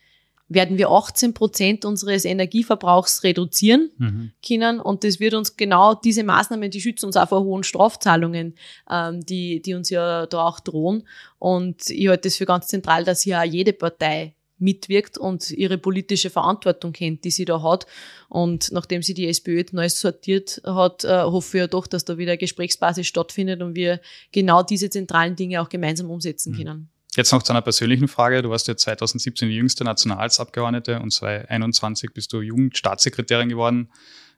werden 0.49 0.77
wir 0.77 0.89
18 0.89 1.33
Prozent 1.33 1.85
unseres 1.85 2.25
Energieverbrauchs 2.25 3.23
reduzieren 3.23 3.91
mhm. 3.97 4.31
können. 4.45 4.79
Und 4.79 5.03
das 5.03 5.19
wird 5.19 5.33
uns 5.33 5.57
genau 5.57 5.93
diese 5.93 6.23
Maßnahmen, 6.23 6.71
die 6.71 6.81
schützen 6.81 7.07
uns 7.07 7.17
auch 7.17 7.29
vor 7.29 7.43
hohen 7.43 7.63
Strafzahlungen, 7.63 8.55
ähm, 8.89 9.25
die, 9.25 9.61
die 9.61 9.73
uns 9.73 9.89
ja 9.89 10.25
da 10.25 10.45
auch 10.45 10.59
drohen. 10.59 11.03
Und 11.39 11.89
ich 11.89 12.07
halte 12.07 12.29
es 12.29 12.37
für 12.37 12.45
ganz 12.45 12.67
zentral, 12.67 13.03
dass 13.03 13.21
hier 13.21 13.39
auch 13.39 13.43
jede 13.43 13.73
Partei 13.73 14.33
mitwirkt 14.59 15.17
und 15.17 15.51
ihre 15.51 15.77
politische 15.77 16.29
Verantwortung 16.29 16.91
kennt, 16.91 17.23
die 17.25 17.31
sie 17.31 17.45
da 17.45 17.61
hat. 17.61 17.85
Und 18.29 18.71
nachdem 18.71 19.03
sie 19.03 19.13
die 19.13 19.27
SPÖ 19.27 19.57
jetzt 19.57 19.73
neu 19.73 19.87
sortiert 19.89 20.61
hat, 20.65 21.03
äh, 21.03 21.23
hoffe 21.23 21.57
ich 21.57 21.61
ja 21.61 21.67
doch, 21.67 21.87
dass 21.87 22.05
da 22.05 22.17
wieder 22.17 22.37
Gesprächsbasis 22.37 23.05
stattfindet 23.05 23.61
und 23.61 23.75
wir 23.75 24.01
genau 24.31 24.63
diese 24.63 24.89
zentralen 24.89 25.35
Dinge 25.35 25.61
auch 25.61 25.69
gemeinsam 25.69 26.09
umsetzen 26.09 26.53
mhm. 26.53 26.57
können. 26.57 26.89
Jetzt 27.17 27.31
noch 27.31 27.41
zu 27.41 27.51
einer 27.51 27.63
persönlichen 27.63 28.07
Frage. 28.07 28.43
Du 28.43 28.51
warst 28.51 28.67
ja 28.67 28.77
2017 28.77 29.49
die 29.49 29.55
jüngste 29.55 29.83
Nationalratsabgeordnete 29.83 30.99
und 30.99 31.11
2021 31.11 32.13
bist 32.13 32.31
du 32.31 32.41
Jugendstaatssekretärin 32.41 33.49
geworden. 33.49 33.89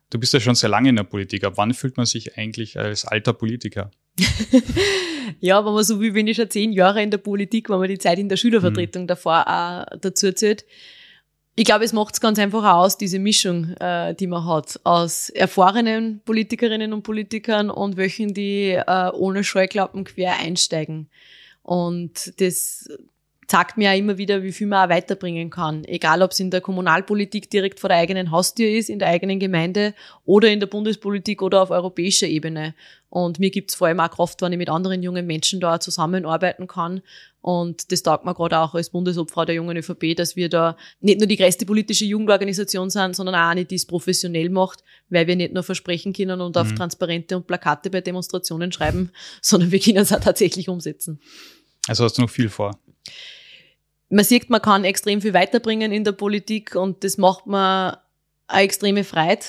Du 0.09 0.17
bist 0.17 0.33
ja 0.33 0.39
schon 0.39 0.55
sehr 0.55 0.69
lange 0.69 0.87
in 0.87 0.95
der 0.95 1.03
Politik. 1.03 1.43
Ab 1.43 1.53
wann 1.57 1.73
fühlt 1.73 1.97
man 1.97 2.05
sich 2.05 2.37
eigentlich 2.37 2.79
als 2.79 3.03
alter 3.03 3.33
Politiker? 3.33 3.91
ja, 5.41 5.65
wenn 5.65 5.73
man 5.73 5.83
so 5.83 5.99
wie 5.99 6.11
bin 6.11 6.27
ich 6.27 6.37
schon 6.37 6.49
zehn 6.49 6.71
Jahre 6.71 7.03
in 7.03 7.11
der 7.11 7.17
Politik, 7.17 7.69
wenn 7.69 7.79
man 7.79 7.89
die 7.89 7.97
Zeit 7.97 8.17
in 8.17 8.29
der 8.29 8.37
Schülervertretung 8.37 9.03
mhm. 9.03 9.07
davor 9.07 9.45
auch 9.45 9.97
dazu 9.99 10.31
zählt. 10.31 10.63
Ich 11.55 11.65
glaube, 11.65 11.83
es 11.83 11.91
macht 11.91 12.13
es 12.13 12.21
ganz 12.21 12.39
einfach 12.39 12.63
aus, 12.63 12.97
diese 12.97 13.19
Mischung, 13.19 13.73
äh, 13.81 14.15
die 14.15 14.27
man 14.27 14.45
hat, 14.45 14.79
aus 14.85 15.27
erfahrenen 15.27 16.21
Politikerinnen 16.23 16.93
und 16.93 17.03
Politikern 17.03 17.69
und 17.69 17.97
welchen, 17.97 18.33
die 18.33 18.69
äh, 18.69 19.09
ohne 19.11 19.43
Scheuklappen 19.43 20.05
quer 20.05 20.39
einsteigen. 20.39 21.09
Und 21.61 22.39
das 22.41 22.87
zeigt 23.49 23.77
mir 23.77 23.91
auch 23.91 23.97
immer 23.97 24.17
wieder, 24.19 24.43
wie 24.43 24.51
viel 24.51 24.67
man 24.67 24.85
auch 24.85 24.93
weiterbringen 24.93 25.49
kann. 25.49 25.83
Egal, 25.85 26.21
ob 26.21 26.31
es 26.31 26.39
in 26.39 26.51
der 26.51 26.61
Kommunalpolitik 26.61 27.49
direkt 27.49 27.79
vor 27.79 27.89
der 27.89 27.97
eigenen 27.97 28.29
Haustür 28.29 28.69
ist, 28.69 28.89
in 28.89 28.99
der 28.99 29.07
eigenen 29.07 29.39
Gemeinde 29.39 29.95
oder 30.23 30.49
in 30.49 30.59
der 30.59 30.67
Bundespolitik 30.67 31.41
oder 31.41 31.63
auf 31.63 31.71
europäischer 31.71 32.27
Ebene. 32.27 32.75
Und 33.09 33.39
mir 33.39 33.49
gibt 33.49 33.71
es 33.71 33.75
vor 33.75 33.87
allem 33.87 33.99
auch 34.01 34.11
Kraft, 34.11 34.43
wenn 34.43 34.51
ich 34.51 34.59
mit 34.59 34.69
anderen 34.69 35.01
jungen 35.01 35.25
Menschen 35.25 35.59
da 35.59 35.79
zusammenarbeiten 35.79 36.67
kann. 36.67 37.01
Und 37.41 37.91
das 37.91 38.03
taugt 38.03 38.23
mir 38.23 38.35
gerade 38.35 38.59
auch 38.59 38.75
als 38.75 38.91
Bundesobfrau 38.91 39.45
der 39.45 39.55
jungen 39.55 39.77
ÖVP, 39.77 40.15
dass 40.15 40.35
wir 40.35 40.47
da 40.47 40.77
nicht 40.99 41.19
nur 41.19 41.25
die 41.25 41.37
größte 41.37 41.65
politische 41.65 42.05
Jugendorganisation 42.05 42.91
sind, 42.91 43.15
sondern 43.15 43.33
auch 43.33 43.49
eine, 43.49 43.65
die 43.65 43.75
es 43.75 43.87
professionell 43.87 44.49
macht, 44.49 44.83
weil 45.09 45.25
wir 45.25 45.35
nicht 45.35 45.53
nur 45.53 45.63
versprechen 45.63 46.13
können 46.13 46.39
und 46.39 46.55
auf 46.55 46.69
mhm. 46.69 46.75
Transparente 46.75 47.35
und 47.35 47.47
Plakate 47.47 47.89
bei 47.89 48.01
Demonstrationen 48.01 48.71
schreiben, 48.71 49.09
sondern 49.41 49.71
wir 49.71 49.79
können 49.79 49.97
es 49.97 50.13
auch 50.13 50.19
tatsächlich 50.19 50.69
umsetzen. 50.69 51.19
Also 51.87 52.03
hast 52.03 52.19
du 52.19 52.21
noch 52.21 52.29
viel 52.29 52.49
vor? 52.49 52.77
Man 54.09 54.25
sieht, 54.25 54.49
man 54.49 54.61
kann 54.61 54.85
extrem 54.85 55.21
viel 55.21 55.33
weiterbringen 55.33 55.91
in 55.91 56.03
der 56.03 56.13
Politik 56.13 56.75
und 56.75 57.03
das 57.03 57.17
macht 57.17 57.45
mir 57.45 57.99
eine 58.47 58.63
extreme 58.63 59.03
Freude 59.03 59.45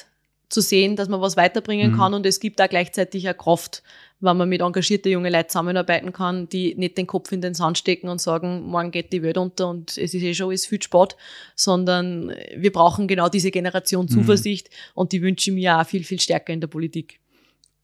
zu 0.50 0.60
sehen, 0.60 0.96
dass 0.96 1.08
man 1.08 1.20
was 1.20 1.36
weiterbringen 1.36 1.92
mhm. 1.92 1.96
kann 1.96 2.14
und 2.14 2.26
es 2.26 2.40
gibt 2.40 2.60
auch 2.60 2.68
gleichzeitig 2.68 3.26
eine 3.26 3.34
Kraft, 3.34 3.82
wenn 4.18 4.36
man 4.36 4.48
mit 4.48 4.60
engagierten 4.60 5.10
jungen 5.10 5.32
Leuten 5.32 5.48
zusammenarbeiten 5.48 6.12
kann, 6.12 6.48
die 6.48 6.74
nicht 6.74 6.98
den 6.98 7.06
Kopf 7.06 7.32
in 7.32 7.40
den 7.40 7.54
Sand 7.54 7.78
stecken 7.78 8.08
und 8.08 8.20
sagen, 8.20 8.62
morgen 8.64 8.90
geht 8.90 9.12
die 9.12 9.22
Welt 9.22 9.38
unter 9.38 9.68
und 9.68 9.96
es 9.96 10.12
ist 10.12 10.22
eh 10.22 10.34
schon 10.34 10.48
alles 10.48 10.66
viel 10.66 10.82
Sport, 10.82 11.16
sondern 11.54 12.34
wir 12.54 12.72
brauchen 12.72 13.08
genau 13.08 13.28
diese 13.28 13.50
Generation 13.50 14.06
mhm. 14.06 14.10
Zuversicht 14.10 14.68
mhm. 14.68 14.90
und 14.94 15.12
die 15.12 15.22
wünsche 15.22 15.50
ich 15.50 15.54
mir 15.54 15.78
auch 15.78 15.86
viel, 15.86 16.04
viel 16.04 16.20
stärker 16.20 16.52
in 16.52 16.60
der 16.60 16.68
Politik. 16.68 17.20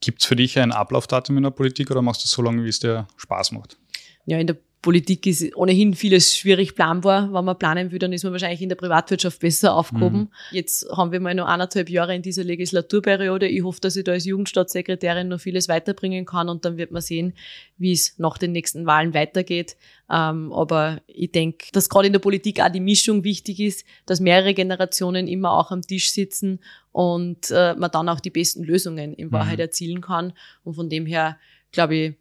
Gibt 0.01 0.21
es 0.21 0.27
für 0.27 0.37
dich 0.37 0.59
ein 0.59 0.73
Ablaufdatum 0.73 1.37
in 1.39 1.45
der 1.45 1.51
Politik 1.51 1.91
oder 1.91 2.03
machst 2.03 2.23
du 2.23 2.27
es 2.27 2.33
so 2.33 2.43
lange, 2.43 2.65
wie 2.65 2.69
es 2.69 2.81
dir 2.81 3.09
Spaß 3.17 3.53
macht? 3.53 3.79
Ja, 4.27 4.39
in 4.39 4.49
der 4.49 4.57
Politik 4.87 5.27
ist 5.27 5.57
ohnehin 5.57 5.95
vieles 5.95 6.37
schwierig 6.37 6.77
planbar. 6.77 7.33
Wenn 7.33 7.45
man 7.45 7.59
planen 7.59 7.91
will, 7.91 7.99
dann 7.99 8.13
ist 8.13 8.23
man 8.23 8.33
wahrscheinlich 8.33 8.63
in 8.63 8.69
der 8.69 8.77
Privatwirtschaft 8.77 9.41
besser 9.41 9.75
aufgehoben. 9.75 10.19
Mhm. 10.19 10.29
Jetzt 10.53 10.89
haben 10.97 11.11
wir 11.11 11.19
mal 11.19 11.35
noch 11.35 11.49
anderthalb 11.49 11.91
Jahre 11.91 12.15
in 12.15 12.23
dieser 12.23 12.45
Legislaturperiode. 12.45 13.49
Ich 13.49 13.65
hoffe, 13.65 13.81
dass 13.81 13.97
ich 13.97 14.05
da 14.05 14.13
als 14.13 14.27
Jugendstaatssekretärin 14.27 15.27
noch 15.27 15.41
vieles 15.41 15.69
weiterbringen 15.69 16.25
kann 16.25 16.49
und 16.49 16.65
dann 16.65 16.77
wird 16.77 16.93
man 16.93 17.03
sehen, 17.03 17.33
wie 17.77 17.91
es 17.91 18.17
nach 18.19 18.39
den 18.39 18.53
nächsten 18.53 18.87
Wahlen 18.87 19.13
weitergeht. 19.13 19.77
Ähm, 20.09 20.53
aber 20.53 21.03
ich 21.09 21.33
denke, 21.33 21.67
dass 21.73 21.89
gerade 21.89 22.07
in 22.07 22.13
der 22.13 22.21
Politik 22.21 22.61
auch 22.61 22.71
die 22.71 22.79
Mischung 22.79 23.25
wichtig 23.25 23.59
ist, 23.59 23.85
dass 24.07 24.21
mehrere 24.21 24.55
Generationen 24.55 25.27
immer 25.27 25.51
auch 25.51 25.73
am 25.73 25.83
Tisch 25.83 26.13
sitzen 26.13 26.61
und 26.93 27.51
äh, 27.51 27.75
man 27.75 27.91
dann 27.91 28.09
auch 28.09 28.21
die 28.21 28.31
besten 28.31 28.63
Lösungen 28.63 29.15
in 29.15 29.33
Wahrheit 29.33 29.59
mhm. 29.59 29.63
erzielen 29.63 30.01
kann. 30.01 30.33
Und 30.63 30.75
von 30.75 30.89
dem 30.89 31.07
her, 31.07 31.39
glaube 31.73 31.97
ich, 31.97 32.15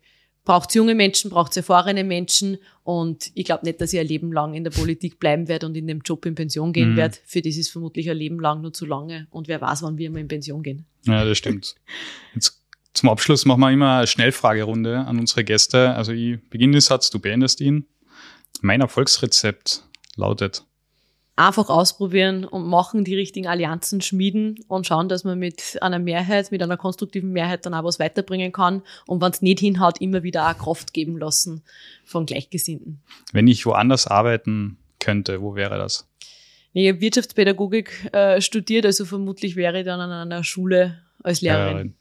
braucht 0.45 0.69
es 0.69 0.75
junge 0.75 0.95
Menschen, 0.95 1.29
braucht 1.29 1.51
es 1.51 1.57
erfahrene 1.57 2.03
Menschen 2.03 2.57
und 2.83 3.31
ich 3.33 3.45
glaube 3.45 3.65
nicht, 3.65 3.81
dass 3.81 3.91
ich 3.91 3.99
ein 3.99 4.07
Leben 4.07 4.31
lang 4.31 4.53
in 4.53 4.63
der 4.63 4.71
Politik 4.71 5.19
bleiben 5.19 5.47
werde 5.47 5.65
und 5.65 5.75
in 5.75 5.87
dem 5.87 6.01
Job 6.01 6.25
in 6.25 6.35
Pension 6.35 6.71
gehen 6.71 6.93
mhm. 6.93 6.97
werde. 6.97 7.17
Für 7.25 7.41
das 7.41 7.57
ist 7.57 7.69
vermutlich 7.69 8.09
ein 8.09 8.17
Leben 8.17 8.39
lang 8.39 8.61
nur 8.61 8.71
zu 8.71 8.85
lange 8.85 9.27
und 9.31 9.47
wer 9.47 9.59
weiß, 9.59 9.81
wann 9.81 9.97
wir 9.97 10.09
mal 10.11 10.19
in 10.19 10.27
Pension 10.27 10.63
gehen. 10.63 10.85
Ja, 11.05 11.25
das 11.25 11.37
stimmt. 11.37 11.75
Jetzt 12.33 12.61
zum 12.93 13.09
Abschluss 13.09 13.45
machen 13.45 13.59
wir 13.59 13.71
immer 13.71 13.97
eine 13.97 14.07
Schnellfragerunde 14.07 14.99
an 14.99 15.19
unsere 15.19 15.43
Gäste. 15.43 15.93
Also 15.95 16.13
ich 16.13 16.39
beginne 16.49 16.73
den 16.73 16.81
Satz, 16.81 17.09
du 17.09 17.19
beendest 17.19 17.59
ihn. 17.59 17.85
Mein 18.61 18.81
Erfolgsrezept 18.81 19.83
lautet 20.15 20.63
einfach 21.35 21.69
ausprobieren 21.69 22.45
und 22.45 22.67
machen, 22.67 23.03
die 23.03 23.15
richtigen 23.15 23.47
Allianzen 23.47 24.01
schmieden 24.01 24.59
und 24.67 24.87
schauen, 24.87 25.09
dass 25.09 25.23
man 25.23 25.37
mit 25.37 25.77
einer 25.81 25.99
Mehrheit, 25.99 26.51
mit 26.51 26.63
einer 26.63 26.77
konstruktiven 26.77 27.31
Mehrheit 27.31 27.65
dann 27.65 27.73
auch 27.73 27.83
was 27.83 27.99
weiterbringen 27.99 28.51
kann 28.51 28.83
und 29.05 29.21
wenn 29.21 29.31
es 29.31 29.41
nicht 29.41 29.59
hinhaut, 29.59 29.99
immer 29.99 30.23
wieder 30.23 30.49
auch 30.49 30.57
Kraft 30.57 30.93
geben 30.93 31.17
lassen 31.17 31.63
von 32.05 32.25
Gleichgesinnten. 32.25 33.01
Wenn 33.33 33.47
ich 33.47 33.65
woanders 33.65 34.07
arbeiten 34.07 34.77
könnte, 34.99 35.41
wo 35.41 35.55
wäre 35.55 35.77
das? 35.77 36.07
Ich 36.73 36.89
habe 36.89 37.01
Wirtschaftspädagogik 37.01 38.09
äh, 38.13 38.41
studiert, 38.41 38.85
also 38.85 39.05
vermutlich 39.05 39.55
wäre 39.55 39.79
ich 39.79 39.85
dann 39.85 39.99
an 39.99 40.11
einer 40.11 40.43
Schule 40.43 41.01
als 41.23 41.41
Lehrerin. 41.41 41.95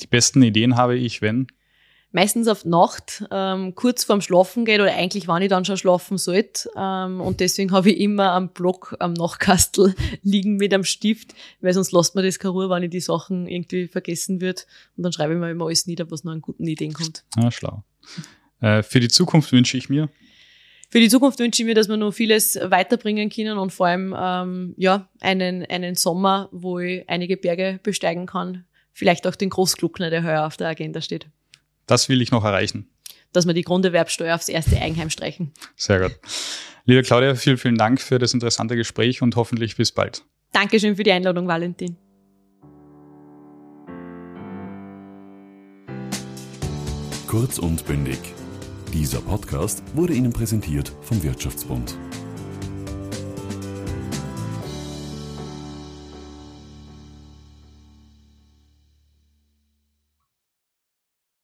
Die 0.00 0.06
besten 0.06 0.42
Ideen 0.42 0.76
habe 0.76 0.96
ich, 0.96 1.20
wenn? 1.20 1.46
Meistens 2.12 2.48
auf 2.48 2.64
Nacht, 2.64 3.24
ähm, 3.30 3.74
kurz 3.74 4.04
vorm 4.04 4.20
Schlafen 4.20 4.64
geht 4.64 4.80
oder 4.80 4.94
eigentlich, 4.94 5.28
wann 5.28 5.42
ich 5.42 5.48
dann 5.48 5.64
schon 5.64 5.76
schlafen 5.76 6.18
sollte. 6.18 6.70
Ähm, 6.76 7.20
und 7.20 7.40
deswegen 7.40 7.72
habe 7.72 7.90
ich 7.90 8.00
immer 8.00 8.32
am 8.32 8.48
Block, 8.50 8.96
am 8.98 9.12
Nachtkastel 9.12 9.94
liegen 10.22 10.56
mit 10.56 10.74
einem 10.74 10.84
Stift, 10.84 11.34
weil 11.60 11.72
sonst 11.72 11.92
lässt 11.92 12.14
man 12.14 12.24
das 12.24 12.38
keine 12.38 12.52
Ruhe, 12.52 12.70
wenn 12.70 12.82
ich 12.82 12.90
die 12.90 13.00
Sachen 13.00 13.46
irgendwie 13.46 13.86
vergessen 13.86 14.40
wird. 14.40 14.66
Und 14.96 15.04
dann 15.04 15.12
schreibe 15.12 15.34
ich 15.34 15.38
mir 15.38 15.50
immer 15.50 15.66
alles 15.66 15.86
nieder, 15.86 16.10
was 16.10 16.24
noch 16.24 16.32
an 16.32 16.40
guten 16.40 16.66
Ideen 16.66 16.92
kommt. 16.92 17.24
Ah, 17.36 17.50
schlau. 17.50 17.84
Äh, 18.60 18.82
für 18.82 19.00
die 19.00 19.08
Zukunft 19.08 19.52
wünsche 19.52 19.76
ich 19.76 19.88
mir? 19.88 20.08
Für 20.92 20.98
die 20.98 21.08
Zukunft 21.08 21.38
wünsche 21.38 21.62
ich 21.62 21.66
mir, 21.66 21.76
dass 21.76 21.88
wir 21.88 21.96
noch 21.96 22.10
vieles 22.10 22.58
weiterbringen 22.60 23.30
können 23.30 23.58
und 23.58 23.72
vor 23.72 23.86
allem 23.86 24.14
ähm, 24.18 24.74
ja 24.76 25.08
einen, 25.20 25.64
einen 25.66 25.94
Sommer, 25.94 26.48
wo 26.50 26.80
ich 26.80 27.08
einige 27.08 27.36
Berge 27.36 27.78
besteigen 27.84 28.26
kann. 28.26 28.64
Vielleicht 28.92 29.24
auch 29.28 29.36
den 29.36 29.50
Großgluckner, 29.50 30.10
der 30.10 30.24
heuer 30.24 30.46
auf 30.46 30.56
der 30.56 30.66
Agenda 30.66 31.00
steht. 31.00 31.28
Das 31.90 32.08
will 32.08 32.22
ich 32.22 32.30
noch 32.30 32.44
erreichen. 32.44 32.88
Dass 33.32 33.48
wir 33.48 33.52
die 33.52 33.62
Grunderwerbsteuer 33.62 34.36
aufs 34.36 34.48
erste 34.48 34.80
Eigenheim 34.80 35.10
streichen. 35.10 35.52
Sehr 35.74 35.98
gut. 35.98 36.20
Liebe 36.84 37.02
Claudia, 37.02 37.34
vielen, 37.34 37.58
vielen 37.58 37.76
Dank 37.76 38.00
für 38.00 38.20
das 38.20 38.32
interessante 38.32 38.76
Gespräch 38.76 39.22
und 39.22 39.34
hoffentlich 39.34 39.76
bis 39.76 39.90
bald. 39.90 40.24
Dankeschön 40.52 40.94
für 40.94 41.02
die 41.02 41.10
Einladung, 41.10 41.48
Valentin. 41.48 41.96
Kurz 47.26 47.58
und 47.58 47.84
bündig. 47.86 48.20
Dieser 48.94 49.20
Podcast 49.20 49.82
wurde 49.94 50.14
Ihnen 50.14 50.32
präsentiert 50.32 50.92
vom 51.02 51.20
Wirtschaftsbund. 51.24 51.96